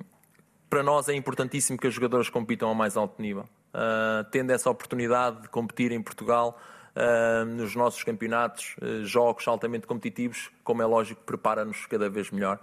para 0.69 0.83
nós 0.83 1.09
é 1.09 1.13
importantíssimo 1.15 1.77
que 1.77 1.87
as 1.87 1.93
jogadoras 1.93 2.29
compitam 2.29 2.69
ao 2.69 2.75
mais 2.75 2.95
alto 2.95 3.21
nível. 3.21 3.49
Uh, 3.73 4.23
tendo 4.31 4.51
essa 4.51 4.69
oportunidade 4.69 5.43
de 5.43 5.49
competir 5.49 5.91
em 5.91 6.01
Portugal 6.01 6.59
uh, 6.95 7.45
nos 7.45 7.75
nossos 7.75 8.03
campeonatos, 8.03 8.75
uh, 8.81 9.03
jogos 9.05 9.47
altamente 9.47 9.87
competitivos, 9.87 10.51
como 10.63 10.81
é 10.81 10.85
lógico, 10.85 11.21
prepara-nos 11.23 11.85
cada 11.85 12.09
vez 12.09 12.31
melhor. 12.31 12.59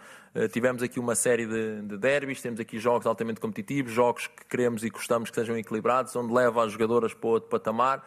tivemos 0.52 0.82
aqui 0.82 1.00
uma 1.00 1.14
série 1.14 1.46
de, 1.46 1.82
de 1.82 1.96
derbys, 1.96 2.40
temos 2.40 2.60
aqui 2.60 2.78
jogos 2.78 3.06
altamente 3.06 3.40
competitivos, 3.40 3.92
jogos 3.92 4.26
que 4.26 4.44
queremos 4.46 4.84
e 4.84 4.90
gostamos 4.90 5.30
que 5.30 5.36
sejam 5.36 5.56
equilibrados, 5.56 6.14
onde 6.14 6.32
leva 6.32 6.64
as 6.64 6.72
jogadoras 6.72 7.14
para 7.14 7.28
outro 7.28 7.48
patamar. 7.48 8.04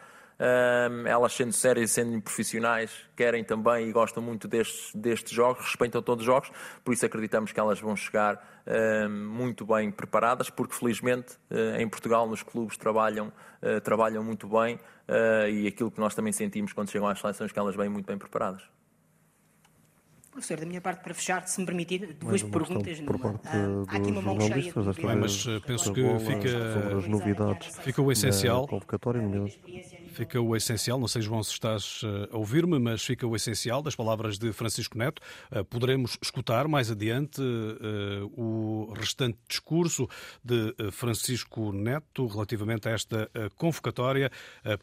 Elas 1.05 1.33
sendo 1.33 1.51
sérias 1.51 1.91
e 1.91 1.93
sendo 1.93 2.21
profissionais, 2.21 2.91
querem 3.15 3.43
também 3.43 3.89
e 3.89 3.91
gostam 3.91 4.23
muito 4.23 4.47
destes, 4.47 4.91
destes 4.95 5.31
jogos, 5.31 5.65
respeitam 5.65 6.01
todos 6.01 6.21
os 6.21 6.25
jogos, 6.25 6.49
por 6.83 6.93
isso 6.93 7.05
acreditamos 7.05 7.51
que 7.51 7.59
elas 7.59 7.79
vão 7.79 7.95
chegar 7.95 8.41
muito 9.09 9.65
bem 9.65 9.91
preparadas, 9.91 10.49
porque 10.49 10.75
felizmente 10.75 11.33
uh, 11.49 11.79
em 11.79 11.89
Portugal 11.89 12.27
nos 12.27 12.43
clubes 12.43 12.77
trabalham, 12.77 13.33
uh, 13.63 13.81
trabalham 13.81 14.23
muito 14.23 14.47
bem 14.47 14.75
uh, 14.75 15.49
e 15.49 15.67
aquilo 15.67 15.89
que 15.89 15.99
nós 15.99 16.13
também 16.13 16.31
sentimos 16.31 16.71
quando 16.71 16.89
chegam 16.89 17.07
às 17.07 17.19
seleções 17.19 17.51
que 17.51 17.59
elas 17.59 17.75
vêm 17.75 17.89
muito 17.89 18.05
bem 18.05 18.17
preparadas. 18.17 18.78
Professor, 20.39 20.59
da 20.59 20.65
minha 20.65 20.81
parte, 20.81 21.03
para 21.03 21.13
fechar, 21.13 21.47
se 21.47 21.59
me 21.59 21.65
permitir, 21.65 22.15
duas 22.19 22.41
perguntas 22.41 22.99
por. 23.01 23.19
Parte 23.19 23.47
ah, 23.47 23.83
há 23.89 23.97
aqui 23.97 24.11
uma 24.11 24.21
mão 24.21 24.39
cheia. 24.39 24.73
mas 25.17 25.45
penso 25.65 25.93
que 25.93 26.01
fica, 26.19 26.73
sobre 26.73 26.93
as 26.97 27.07
novidades 27.07 27.77
fica 27.79 28.01
o 28.01 28.11
essencial. 28.11 28.67
Convocatória, 28.67 29.21
Fica 30.19 30.41
o 30.41 30.53
essencial, 30.53 30.99
não 30.99 31.07
sei, 31.07 31.21
João, 31.21 31.41
se 31.41 31.53
estás 31.53 32.01
eh, 32.03 32.29
a 32.33 32.37
ouvir-me, 32.37 32.77
mas 32.77 33.01
fica 33.01 33.25
o 33.25 33.35
essencial 33.37 33.81
das 33.81 33.95
palavras 33.95 34.37
de 34.37 34.51
Francisco 34.51 34.97
Neto. 34.97 35.21
Eh, 35.49 35.63
poderemos 35.63 36.17
escutar 36.21 36.67
mais 36.67 36.91
adiante 36.91 37.41
eh, 37.41 38.27
o 38.35 38.91
restante 38.97 39.37
discurso 39.47 40.09
de 40.43 40.75
Francisco 40.91 41.71
Neto 41.71 42.27
relativamente 42.27 42.89
a 42.89 42.91
esta 42.91 43.29
convocatória 43.55 44.31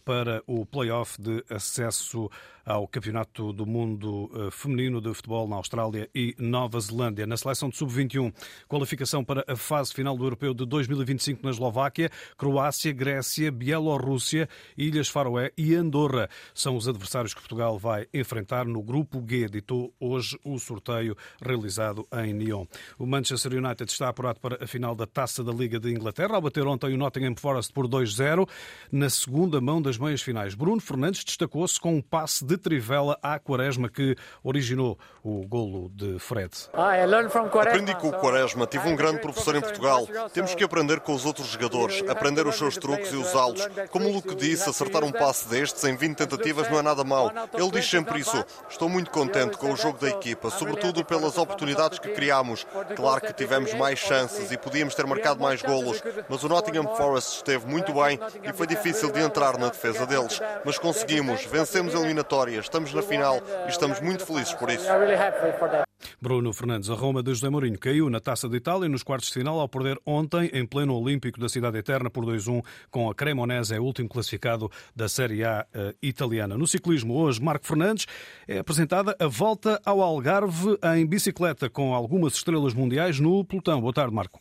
para 0.04 0.42
o 0.46 0.64
play-off 0.64 1.20
de 1.20 1.44
acesso 1.50 2.30
ao 2.64 2.88
Campeonato 2.88 3.52
do 3.52 3.66
Mundo 3.66 4.30
Feminino 4.50 5.00
de 5.00 5.12
Futebol 5.12 5.45
na 5.46 5.56
Austrália 5.56 6.08
e 6.14 6.34
Nova 6.38 6.80
Zelândia. 6.80 7.26
Na 7.26 7.36
seleção 7.36 7.68
de 7.68 7.76
sub-21, 7.76 8.32
qualificação 8.66 9.22
para 9.22 9.44
a 9.46 9.54
fase 9.54 9.92
final 9.92 10.16
do 10.16 10.24
Europeu 10.24 10.54
de 10.54 10.64
2025 10.64 11.44
na 11.44 11.50
Eslováquia, 11.50 12.10
Croácia, 12.38 12.90
Grécia, 12.92 13.52
Bielorrússia, 13.52 14.48
Ilhas 14.76 15.08
Faro 15.08 15.26
Faroé 15.26 15.50
e 15.58 15.74
Andorra. 15.74 16.28
São 16.54 16.76
os 16.76 16.86
adversários 16.86 17.34
que 17.34 17.40
Portugal 17.40 17.78
vai 17.78 18.06
enfrentar 18.14 18.64
no 18.64 18.80
Grupo 18.80 19.22
G, 19.26 19.48
ditou 19.48 19.92
hoje 19.98 20.38
o 20.44 20.56
sorteio 20.58 21.16
realizado 21.42 22.06
em 22.24 22.32
Nyon. 22.32 22.66
O 22.96 23.06
Manchester 23.06 23.54
United 23.54 23.90
está 23.90 24.08
apurado 24.08 24.38
para 24.38 24.62
a 24.62 24.66
final 24.66 24.94
da 24.94 25.06
Taça 25.06 25.42
da 25.42 25.52
Liga 25.52 25.80
de 25.80 25.90
Inglaterra, 25.90 26.36
ao 26.36 26.40
bater 26.40 26.64
ontem 26.66 26.94
o 26.94 26.96
Nottingham 26.96 27.34
Forest 27.36 27.72
por 27.72 27.88
2-0 27.88 28.48
na 28.92 29.10
segunda 29.10 29.60
mão 29.60 29.82
das 29.82 29.98
meias 29.98 30.22
finais. 30.22 30.54
Bruno 30.54 30.80
Fernandes 30.80 31.24
destacou-se 31.24 31.80
com 31.80 31.96
um 31.96 32.02
passe 32.02 32.44
de 32.44 32.56
trivela 32.56 33.18
à 33.20 33.38
Quaresma 33.38 33.88
que 33.88 34.14
originou 34.44 34.96
o 35.26 35.44
golo 35.44 35.90
de 35.92 36.20
Fred. 36.20 36.52
Aprendi 36.72 37.96
com 37.96 38.10
o 38.10 38.12
Quaresma, 38.12 38.64
tive 38.64 38.88
um 38.88 38.94
grande 38.94 39.18
professor 39.18 39.56
em 39.56 39.60
Portugal. 39.60 40.06
Temos 40.32 40.54
que 40.54 40.62
aprender 40.62 41.00
com 41.00 41.12
os 41.12 41.26
outros 41.26 41.48
jogadores, 41.48 42.04
aprender 42.08 42.46
os 42.46 42.54
seus 42.54 42.76
truques 42.76 43.12
e 43.12 43.16
usá-los. 43.16 43.66
Como 43.90 44.08
o 44.08 44.12
Luke 44.12 44.36
disse, 44.36 44.70
acertar 44.70 45.02
um 45.02 45.10
passe 45.10 45.48
destes 45.48 45.82
em 45.82 45.96
20 45.96 46.16
tentativas 46.16 46.70
não 46.70 46.78
é 46.78 46.82
nada 46.82 47.02
mau. 47.02 47.32
Ele 47.52 47.70
diz 47.72 47.90
sempre 47.90 48.20
isso. 48.20 48.44
Estou 48.70 48.88
muito 48.88 49.10
contente 49.10 49.56
com 49.56 49.72
o 49.72 49.76
jogo 49.76 49.98
da 49.98 50.08
equipa, 50.08 50.48
sobretudo 50.48 51.04
pelas 51.04 51.36
oportunidades 51.36 51.98
que 51.98 52.10
criámos. 52.10 52.64
Claro 52.94 53.20
que 53.22 53.32
tivemos 53.32 53.74
mais 53.74 53.98
chances 53.98 54.52
e 54.52 54.56
podíamos 54.56 54.94
ter 54.94 55.06
marcado 55.06 55.42
mais 55.42 55.60
golos, 55.60 56.00
mas 56.28 56.44
o 56.44 56.48
Nottingham 56.48 56.94
Forest 56.94 57.38
esteve 57.38 57.66
muito 57.66 57.92
bem 57.92 58.20
e 58.44 58.52
foi 58.52 58.68
difícil 58.68 59.10
de 59.10 59.20
entrar 59.20 59.58
na 59.58 59.70
defesa 59.70 60.06
deles. 60.06 60.40
Mas 60.64 60.78
conseguimos, 60.78 61.44
vencemos 61.46 61.94
eliminatórias, 61.94 62.66
estamos 62.66 62.94
na 62.94 63.02
final 63.02 63.40
e 63.66 63.70
estamos 63.70 64.00
muito 64.00 64.24
felizes 64.24 64.54
por 64.54 64.70
isso. 64.70 64.86
Bruno 66.20 66.52
Fernandes, 66.52 66.90
a 66.90 66.94
Roma 66.94 67.22
de 67.22 67.32
José 67.32 67.48
Mourinho 67.48 67.78
caiu 67.78 68.08
na 68.10 68.20
Taça 68.20 68.48
de 68.48 68.56
Itália 68.56 68.88
nos 68.88 69.02
quartos 69.02 69.28
de 69.28 69.34
final 69.34 69.58
ao 69.58 69.68
perder 69.68 69.98
ontem 70.04 70.50
em 70.52 70.66
pleno 70.66 70.94
Olímpico 70.94 71.40
da 71.40 71.48
Cidade 71.48 71.78
Eterna 71.78 72.10
por 72.10 72.24
2-1 72.24 72.62
com 72.90 73.10
a 73.10 73.14
Cremonese, 73.14 73.74
é 73.74 73.80
o 73.80 73.84
último 73.84 74.08
classificado 74.08 74.70
da 74.94 75.08
Série 75.08 75.44
A 75.44 75.66
uh, 75.74 75.94
italiana. 76.02 76.56
No 76.56 76.66
ciclismo, 76.66 77.14
hoje, 77.14 77.42
Marco 77.42 77.66
Fernandes 77.66 78.06
é 78.46 78.58
apresentada 78.58 79.16
a 79.18 79.26
volta 79.26 79.80
ao 79.84 80.00
Algarve 80.00 80.78
em 80.96 81.06
bicicleta 81.06 81.68
com 81.70 81.94
algumas 81.94 82.34
estrelas 82.34 82.74
mundiais 82.74 83.18
no 83.20 83.44
pelotão. 83.44 83.80
Boa 83.80 83.92
tarde, 83.92 84.14
Marco. 84.14 84.40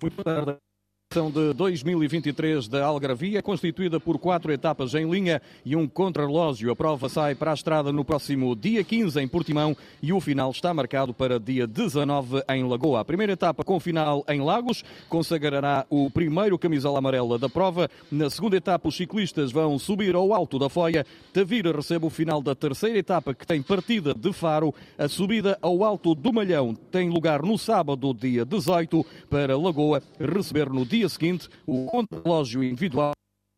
Muito 0.00 0.22
boa 0.22 0.24
tarde. 0.24 0.71
De 1.12 1.52
2023 1.52 2.68
da 2.68 2.86
Algarvia, 2.86 3.42
constituída 3.42 4.00
por 4.00 4.18
quatro 4.18 4.50
etapas 4.50 4.94
em 4.94 5.10
linha 5.10 5.42
e 5.62 5.76
um 5.76 5.86
contrarrelógio. 5.86 6.72
A 6.72 6.76
prova 6.76 7.06
sai 7.06 7.34
para 7.34 7.50
a 7.50 7.54
estrada 7.54 7.92
no 7.92 8.02
próximo 8.02 8.56
dia 8.56 8.82
15 8.82 9.20
em 9.20 9.28
Portimão 9.28 9.76
e 10.02 10.10
o 10.10 10.20
final 10.20 10.50
está 10.50 10.72
marcado 10.72 11.12
para 11.12 11.38
dia 11.38 11.66
19 11.66 12.42
em 12.48 12.64
Lagoa. 12.64 13.00
A 13.00 13.04
primeira 13.04 13.34
etapa 13.34 13.62
com 13.62 13.78
final 13.78 14.24
em 14.26 14.40
Lagos 14.40 14.82
consagrará 15.10 15.84
o 15.90 16.10
primeiro 16.10 16.58
camisola 16.58 16.98
amarela 16.98 17.38
da 17.38 17.48
prova. 17.48 17.90
Na 18.10 18.30
segunda 18.30 18.56
etapa, 18.56 18.88
os 18.88 18.96
ciclistas 18.96 19.52
vão 19.52 19.78
subir 19.78 20.14
ao 20.14 20.32
alto 20.32 20.58
da 20.58 20.70
Foia. 20.70 21.04
Tavira 21.30 21.76
recebe 21.76 22.06
o 22.06 22.10
final 22.10 22.40
da 22.40 22.54
terceira 22.54 22.98
etapa, 22.98 23.34
que 23.34 23.46
tem 23.46 23.60
partida 23.60 24.14
de 24.14 24.32
Faro. 24.32 24.74
A 24.96 25.08
subida 25.08 25.58
ao 25.60 25.84
alto 25.84 26.14
do 26.14 26.32
Malhão 26.32 26.74
tem 26.90 27.10
lugar 27.10 27.42
no 27.42 27.58
sábado, 27.58 28.14
dia 28.14 28.46
18, 28.46 29.04
para 29.28 29.58
Lagoa 29.58 30.02
receber 30.18 30.70
no 30.70 30.86
dia 30.86 31.01
dia 31.02 31.08
seguinte 31.08 31.48
o 31.66 31.86
contrarrelógio 31.86 32.62
individual 32.62 33.10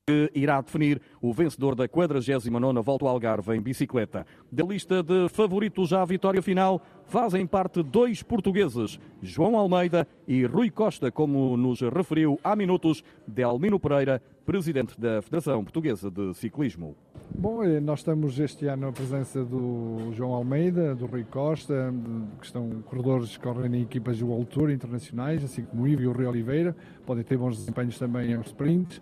que 0.09 0.31
irá 0.35 0.63
definir 0.63 1.01
o 1.21 1.31
vencedor 1.31 1.75
da 1.75 1.87
49ª 1.87 2.83
Volta 2.83 3.05
ao 3.05 3.11
Algarve 3.11 3.55
em 3.55 3.61
bicicleta. 3.61 4.27
Da 4.51 4.65
lista 4.65 5.03
de 5.03 5.29
favoritos 5.29 5.93
à 5.93 6.03
vitória 6.07 6.41
final 6.41 6.81
fazem 7.07 7.47
parte 7.47 7.83
dois 7.83 8.23
portugueses, 8.23 8.99
João 9.23 9.57
Almeida 9.57 10.09
e 10.27 10.47
Rui 10.47 10.71
Costa, 10.71 11.11
como 11.11 11.55
nos 11.57 11.81
referiu 11.81 12.41
há 12.43 12.57
minutos 12.57 13.05
Delmino 13.27 13.79
Pereira, 13.79 14.23
presidente 14.47 14.99
da 14.99 15.21
Federação 15.21 15.63
Portuguesa 15.63 16.11
de 16.11 16.33
Ciclismo. 16.33 16.97
Bom, 17.33 17.63
nós 17.81 18.01
estamos 18.01 18.39
este 18.39 18.67
ano 18.67 18.87
na 18.87 18.93
presença 18.93 19.45
do 19.45 20.13
João 20.13 20.33
Almeida, 20.33 20.95
do 20.95 21.07
Rui 21.07 21.25
Costa, 21.25 21.93
que 22.39 22.47
estão 22.47 22.83
corredores 22.83 23.37
que 23.37 23.43
correm 23.43 23.75
em 23.77 23.83
equipas 23.83 24.17
de 24.17 24.25
Tour 24.47 24.71
internacionais, 24.71 25.43
assim 25.45 25.65
como 25.65 25.83
o 25.85 25.89
Ivo 25.89 26.03
e 26.03 26.07
o 26.07 26.13
Rui 26.13 26.27
Oliveira, 26.27 26.77
podem 27.07 27.25
ter 27.25 27.37
bons 27.37 27.57
desempenhos 27.57 27.99
também 27.99 28.33
em 28.33 28.41
sprints. 28.41 29.01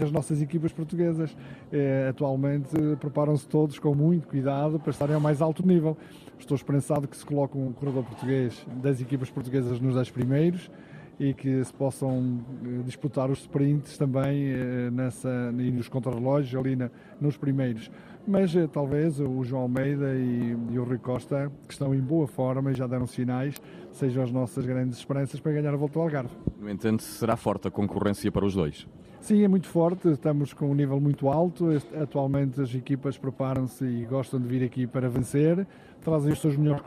As 0.00 0.10
nossas 0.10 0.42
equipas 0.42 0.72
portuguesas 0.72 1.36
eh, 1.70 2.08
atualmente 2.10 2.74
preparam-se 2.98 3.46
todos 3.46 3.78
com 3.78 3.94
muito 3.94 4.26
cuidado 4.26 4.80
para 4.80 4.90
estarem 4.90 5.14
ao 5.14 5.20
mais 5.20 5.40
alto 5.40 5.66
nível. 5.66 5.96
Estou 6.38 6.56
esperançado 6.56 7.06
que 7.06 7.16
se 7.16 7.24
coloque 7.24 7.56
um 7.56 7.72
corredor 7.72 8.04
português 8.04 8.66
das 8.82 9.00
equipas 9.00 9.30
portuguesas 9.30 9.80
nos 9.80 9.94
10 9.94 10.10
primeiros 10.10 10.70
e 11.18 11.34
que 11.34 11.64
se 11.64 11.72
possam 11.72 12.40
eh, 12.64 12.82
disputar 12.84 13.30
os 13.30 13.40
sprints 13.40 13.96
também 13.96 14.50
eh, 14.50 14.90
nessa, 14.90 15.52
e 15.58 15.70
nos 15.70 15.88
contrarrelógios 15.88 16.54
ali 16.54 16.76
na, 16.76 16.90
nos 17.20 17.36
primeiros. 17.36 17.90
Mas 18.26 18.54
eh, 18.54 18.66
talvez 18.66 19.20
o 19.20 19.42
João 19.44 19.62
Almeida 19.62 20.14
e, 20.14 20.56
e, 20.70 20.78
o 20.78 20.84
Rui 20.84 20.98
Costa, 20.98 21.50
que 21.66 21.72
estão 21.72 21.94
em 21.94 22.00
boa 22.00 22.26
forma 22.26 22.70
e 22.70 22.74
já 22.74 22.86
deram 22.86 23.06
sinais, 23.06 23.60
sejam 23.92 24.22
as 24.22 24.30
nossas 24.30 24.64
grandes 24.64 24.98
esperanças 24.98 25.40
para 25.40 25.52
ganhar 25.52 25.74
a 25.74 25.76
volta 25.76 25.98
ao 25.98 26.04
Algarve. 26.04 26.34
No 26.60 26.70
entanto, 26.70 27.02
será 27.02 27.36
forte 27.36 27.68
a 27.68 27.70
concorrência 27.70 28.30
para 28.30 28.44
os 28.44 28.54
dois? 28.54 28.86
Sim, 29.20 29.44
é 29.44 29.48
muito 29.48 29.68
forte, 29.68 30.08
estamos 30.08 30.52
com 30.52 30.68
um 30.70 30.74
nível 30.74 31.00
muito 31.00 31.28
alto. 31.28 31.66
Atualmente 32.00 32.60
as 32.60 32.74
equipas 32.74 33.16
preparam-se 33.16 33.84
e 33.84 34.04
gostam 34.04 34.40
de 34.40 34.48
vir 34.48 34.64
aqui 34.64 34.86
para 34.86 35.08
vencer, 35.08 35.64
trazem 36.00 36.32
os 36.32 36.40
seus 36.40 36.56
melhores 36.56 36.82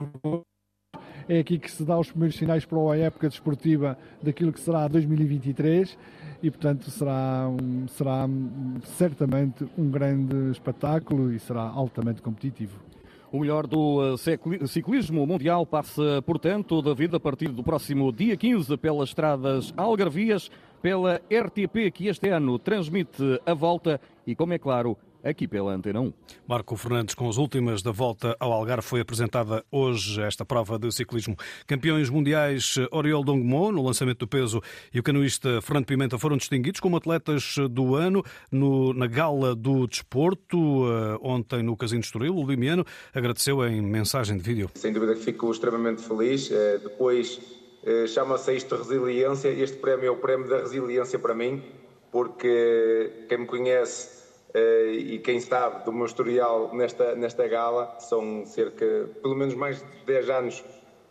é 1.28 1.40
aqui 1.40 1.58
que 1.58 1.70
se 1.72 1.84
dá 1.84 1.98
os 1.98 2.10
primeiros 2.10 2.38
sinais 2.38 2.66
para 2.66 2.78
a 2.78 2.98
época 2.98 3.28
desportiva 3.28 3.98
daquilo 4.22 4.54
que 4.54 4.60
será 4.60 4.88
2023 4.88 5.98
e, 6.42 6.52
portanto, 6.52 6.92
será, 6.92 7.50
um, 7.50 7.88
será 7.88 8.28
certamente 8.98 9.66
um 9.78 9.90
grande 9.90 10.52
espetáculo 10.52 11.34
e 11.34 11.40
será 11.40 11.62
altamente 11.62 12.22
competitivo. 12.22 12.80
O 13.32 13.40
melhor 13.40 13.68
do 13.68 14.14
uh, 14.14 14.68
ciclismo 14.68 15.26
mundial 15.26 15.66
passa, 15.66 16.22
portanto, 16.22 16.82
David, 16.82 17.16
a 17.16 17.20
partir 17.20 17.50
do 17.50 17.64
próximo 17.64 18.12
dia 18.14 18.38
15 18.38 18.78
pelas 18.78 19.10
estradas 19.10 19.74
algarvias, 19.76 20.50
pela 20.82 21.16
RTP, 21.16 21.92
que 21.92 22.08
este 22.08 22.30
ano 22.30 22.60
transmite 22.60 23.42
a 23.46 23.54
volta 23.54 24.00
e, 24.26 24.36
como 24.36 24.54
é 24.54 24.60
claro, 24.60 24.96
aqui 25.26 25.48
pela 25.48 25.74
Antena 25.74 26.00
1. 26.00 26.14
Marco 26.48 26.76
Fernandes, 26.78 27.16
com 27.16 27.28
as 27.28 27.38
últimas 27.38 27.82
da 27.82 27.92
volta 27.92 28.38
ao 28.40 28.54
Algarve, 28.54 28.88
foi 28.88 29.02
apresentada 29.02 29.66
hoje 29.72 30.22
esta 30.22 30.46
prova 30.46 30.78
de 30.78 30.92
ciclismo. 30.92 31.36
Campeões 31.66 32.10
mundiais 32.10 32.76
Oriol 32.92 33.24
Dongmo, 33.24 33.72
no 33.72 33.84
lançamento 33.84 34.20
do 34.20 34.28
peso, 34.28 34.62
e 34.94 35.00
o 35.00 35.04
canoísta 35.04 35.62
Fernando 35.62 35.88
Pimenta 35.88 36.20
foram 36.20 36.38
distinguidos 36.38 36.80
como 36.80 36.98
atletas 36.98 37.56
do 37.72 37.96
ano 37.96 38.24
no, 38.52 38.94
na 38.94 39.08
Gala 39.08 39.56
do 39.56 39.88
Desporto, 39.88 40.58
eh, 40.58 41.18
ontem 41.22 41.64
no 41.64 41.76
Casino 41.76 42.02
de 42.02 42.06
Estoril. 42.06 42.36
O 42.36 42.46
Limiano 42.46 42.86
agradeceu 43.14 43.66
em 43.66 43.82
mensagem 43.82 44.38
de 44.38 44.44
vídeo. 44.44 44.70
Sem 44.76 44.94
dúvida 44.94 45.16
que 45.16 45.22
fico 45.22 45.50
extremamente 45.52 46.04
feliz. 46.04 46.52
Eh, 46.52 46.78
depois 46.78 47.42
eh, 47.84 48.06
chama-se 48.08 48.56
isto 48.56 48.76
resiliência. 48.76 49.50
Este 49.50 49.78
prémio 49.78 50.08
é 50.08 50.12
o 50.12 50.18
prémio 50.18 50.48
da 50.48 50.60
resiliência 50.60 51.18
para 51.18 51.34
mim, 51.34 51.64
porque 52.12 53.26
quem 53.28 53.40
me 53.40 53.46
conhece 53.48 54.25
e 54.58 55.20
quem 55.20 55.40
sabe 55.40 55.84
do 55.84 55.92
meu 55.92 56.06
historial 56.06 56.74
nesta, 56.74 57.16
nesta 57.16 57.48
gala, 57.48 57.96
são 58.00 58.46
cerca, 58.46 59.10
pelo 59.22 59.36
menos 59.36 59.54
mais 59.54 59.80
de 59.80 60.06
10 60.06 60.30
anos 60.30 60.64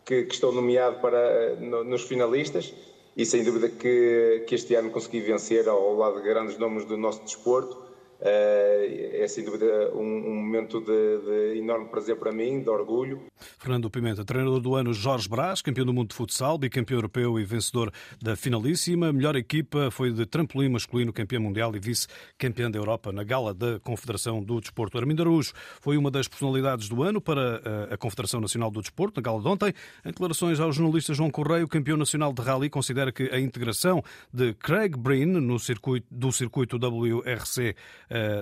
que, 0.05 0.25
que 0.25 0.35
estou 0.35 0.53
nomeado 0.53 1.01
para, 1.01 1.57
no, 1.57 1.85
nos 1.85 2.03
finalistas. 2.03 2.73
E 3.17 3.25
sem 3.25 3.45
dúvida 3.45 3.69
que, 3.69 4.45
que 4.47 4.55
este 4.57 4.75
ano 4.75 4.91
consegui 4.91 5.21
vencer 5.21 5.69
ao 5.69 5.95
lado 5.95 6.21
de 6.21 6.29
grandes 6.29 6.59
nomes 6.59 6.85
do 6.85 6.97
nosso 6.97 7.23
desporto. 7.23 7.84
eh, 7.84 7.84
é 8.21 9.27
sem 9.29 9.45
dúvida 9.45 9.93
um, 9.95 10.01
um 10.01 10.35
momento 10.37 10.81
de, 10.81 11.55
de, 11.55 11.59
enorme 11.59 11.89
prazer 11.89 12.17
para 12.17 12.33
mim, 12.33 12.63
de 12.63 12.69
orgulho. 12.69 13.23
Fernando 13.59 13.91
Pimenta, 13.91 14.25
treinador 14.25 14.61
do 14.61 14.75
ano 14.75 14.93
Jorge 14.93 15.29
Brás, 15.29 15.63
campeão 15.63 15.87
do 15.87 15.93
mundo 15.93 16.09
de 16.09 16.15
futsal, 16.15 16.59
bicampeão 16.59 16.99
europeu 16.99 17.39
e 17.39 17.45
vencedor 17.45 17.93
da 18.23 18.37
finalíssima. 18.37 19.13
Melhor 19.13 19.37
equipa 19.37 19.91
foi 19.91 20.13
de 20.13 20.27
trampolim 20.27 20.69
masculino, 20.69 21.13
campeão 21.13 21.43
mundial 21.43 21.75
e 21.75 21.79
vice-campeão 21.79 22.71
da 22.71 22.79
Europa 22.79 23.13
na 23.13 23.25
gala 23.25 23.55
da 23.55 23.81
Confederação 23.81 24.43
do 24.43 24.61
Desporto. 24.61 24.99
Armindo 24.99 25.23
Araújo 25.23 25.53
foi 25.81 25.97
uma 25.97 26.11
das 26.11 26.29
personalidades 26.29 26.89
do 26.89 27.03
ano 27.03 27.21
para 27.21 27.63
eh, 27.65 27.95
a 27.95 27.97
Confederação 27.97 28.41
Nacional 28.41 28.71
do 28.71 28.81
Desporto, 28.81 29.21
na 29.21 29.23
gala 29.23 29.41
de 29.41 29.49
ontem. 29.49 29.73
Em 30.05 30.09
declarações 30.09 30.61
ao 30.61 30.73
jornalista 30.73 31.15
João 31.15 31.31
Correio, 31.31 31.69
campeão 31.69 31.97
nacional 31.97 32.33
de 32.33 32.43
rally, 32.43 32.69
considera 32.69 33.13
que 33.13 33.25
a 33.25 33.41
integração 33.41 34.03
de 34.33 34.55
Craig 34.55 34.97
Breen 34.97 35.27
no 35.27 35.59
circuito, 35.59 36.07
do 36.11 36.31
circuito 36.31 36.77
WRC 36.77 37.63
eh, 37.63 37.75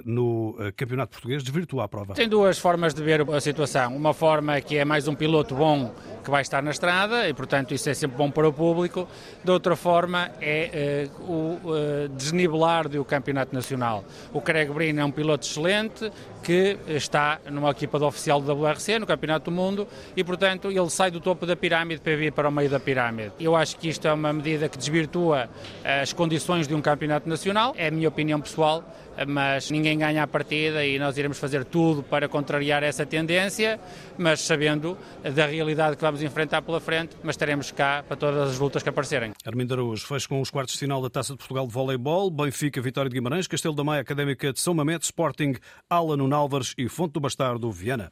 no 0.05 0.57
eh, 0.59 0.72
Campeonato 0.72 1.12
Português 1.12 1.42
desvirtua 1.42 1.85
a 1.85 1.88
prova? 1.88 2.14
Tem 2.14 2.29
duas 2.29 2.59
formas 2.59 2.94
de 2.94 3.03
ver 3.03 3.22
a 3.31 3.40
situação. 3.40 3.96
Uma 3.96 4.12
forma 4.12 4.61
que 4.61 4.77
é 4.77 4.85
mais 4.85 5.09
um 5.09 5.14
piloto 5.14 5.55
bom 5.55 5.94
que 6.22 6.31
vai 6.31 6.42
estar 6.42 6.62
na 6.62 6.70
estrada 6.70 7.29
e, 7.29 7.35
portanto, 7.35 7.75
isso 7.75 7.88
é 7.88 7.94
sempre 7.94 8.16
bom 8.16 8.31
para 8.31 8.48
o 8.48 8.53
público. 8.53 9.09
De 9.44 9.51
outra 9.51 9.77
forma, 9.77 10.31
é 10.40 11.09
uh, 11.18 11.22
o 11.22 11.61
uh, 11.64 12.09
desnivelar 12.11 12.88
do 12.88 13.05
Campeonato 13.05 13.55
Nacional. 13.55 14.05
O 14.33 14.40
Craig 14.40 14.70
Breen 14.70 14.98
é 14.98 15.05
um 15.05 15.11
piloto 15.11 15.46
excelente 15.46 16.11
que 16.42 16.77
está 16.88 17.40
numa 17.51 17.70
equipa 17.70 17.98
de 17.98 18.05
oficial 18.05 18.40
do 18.40 18.53
WRC, 18.53 18.98
no 18.98 19.07
Campeonato 19.07 19.51
do 19.51 19.55
Mundo, 19.55 19.87
e, 20.16 20.25
portanto, 20.25 20.70
ele 20.70 20.90
sai 20.90 21.11
do 21.11 21.20
topo 21.20 21.46
da 21.46 21.55
pirâmide 21.55 22.01
para 22.01 22.16
vir 22.16 22.33
para 22.33 22.48
o 22.48 22.53
meio 22.53 22.68
da 22.68 22.81
pirâmide. 22.81 23.33
Eu 23.38 23.55
acho 23.55 23.77
que 23.77 23.88
isto 23.88 24.07
é 24.09 24.12
uma 24.12 24.33
medida 24.33 24.68
que 24.68 24.77
desvirtua 24.77 25.48
as 25.85 26.12
condições 26.12 26.66
de 26.66 26.75
um 26.75 26.83
Campeonato 26.83 27.29
Nacional, 27.29 27.75
é 27.77 27.88
a 27.88 27.90
minha 27.90 28.09
opinião 28.09 28.40
pessoal, 28.40 28.85
mas 29.27 29.52
ninguém 29.71 29.99
ganha 29.99 30.23
a 30.23 30.27
partida 30.27 30.85
e 30.85 30.99
nós 30.99 31.17
iremos 31.17 31.38
fazer 31.38 31.65
tudo 31.65 32.03
para 32.03 32.29
contrariar 32.29 32.83
essa 32.83 33.05
tendência, 33.05 33.79
mas 34.19 34.41
sabendo 34.41 34.97
da 35.35 35.47
realidade 35.47 35.97
que 35.97 36.03
vamos 36.03 36.23
enfrentar 36.23 36.62
pela 36.62 36.81
frente, 36.81 37.17
mas 37.23 37.35
estaremos 37.35 37.71
cá 37.71 38.05
para 38.07 38.17
todas 38.17 38.51
as 38.51 38.59
lutas 38.59 38.83
que 38.83 38.88
aparecerem. 38.88 39.33
Armindo 39.45 39.75
Araújo 39.75 40.07
fez 40.07 40.27
com 40.27 40.41
os 40.41 40.51
quartos 40.51 40.75
de 40.75 40.81
final 40.81 41.03
da 41.03 41.11
Taça 41.11 41.33
de 41.33 41.38
Portugal 41.38 41.67
de 41.67 41.73
Voleibol, 41.73 42.31
Benfica, 42.31 42.81
Vitória 42.81 43.09
de 43.09 43.15
Guimarães, 43.15 43.47
Castelo 43.47 43.75
da 43.75 43.85
Maia, 43.85 44.03
Académica 44.03 44.53
de 44.53 44.61
São 44.61 44.75
Mamede, 44.75 45.05
Sporting, 45.05 45.55
Alan 45.88 46.35
Álvares 46.35 46.75
e 46.77 46.88
Fonte 46.88 47.12
do 47.12 47.21
Bastardo, 47.21 47.71
Viana. 47.71 48.11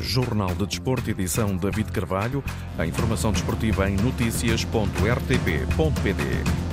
Jornal 0.00 0.54
de 0.54 0.66
Desporto, 0.66 1.10
edição 1.10 1.56
David 1.56 1.90
Carvalho. 1.92 2.44
A 2.78 2.86
informação 2.86 3.32
desportiva 3.32 3.90
em 3.90 3.96
notícias.rtp.pt. 3.96 6.67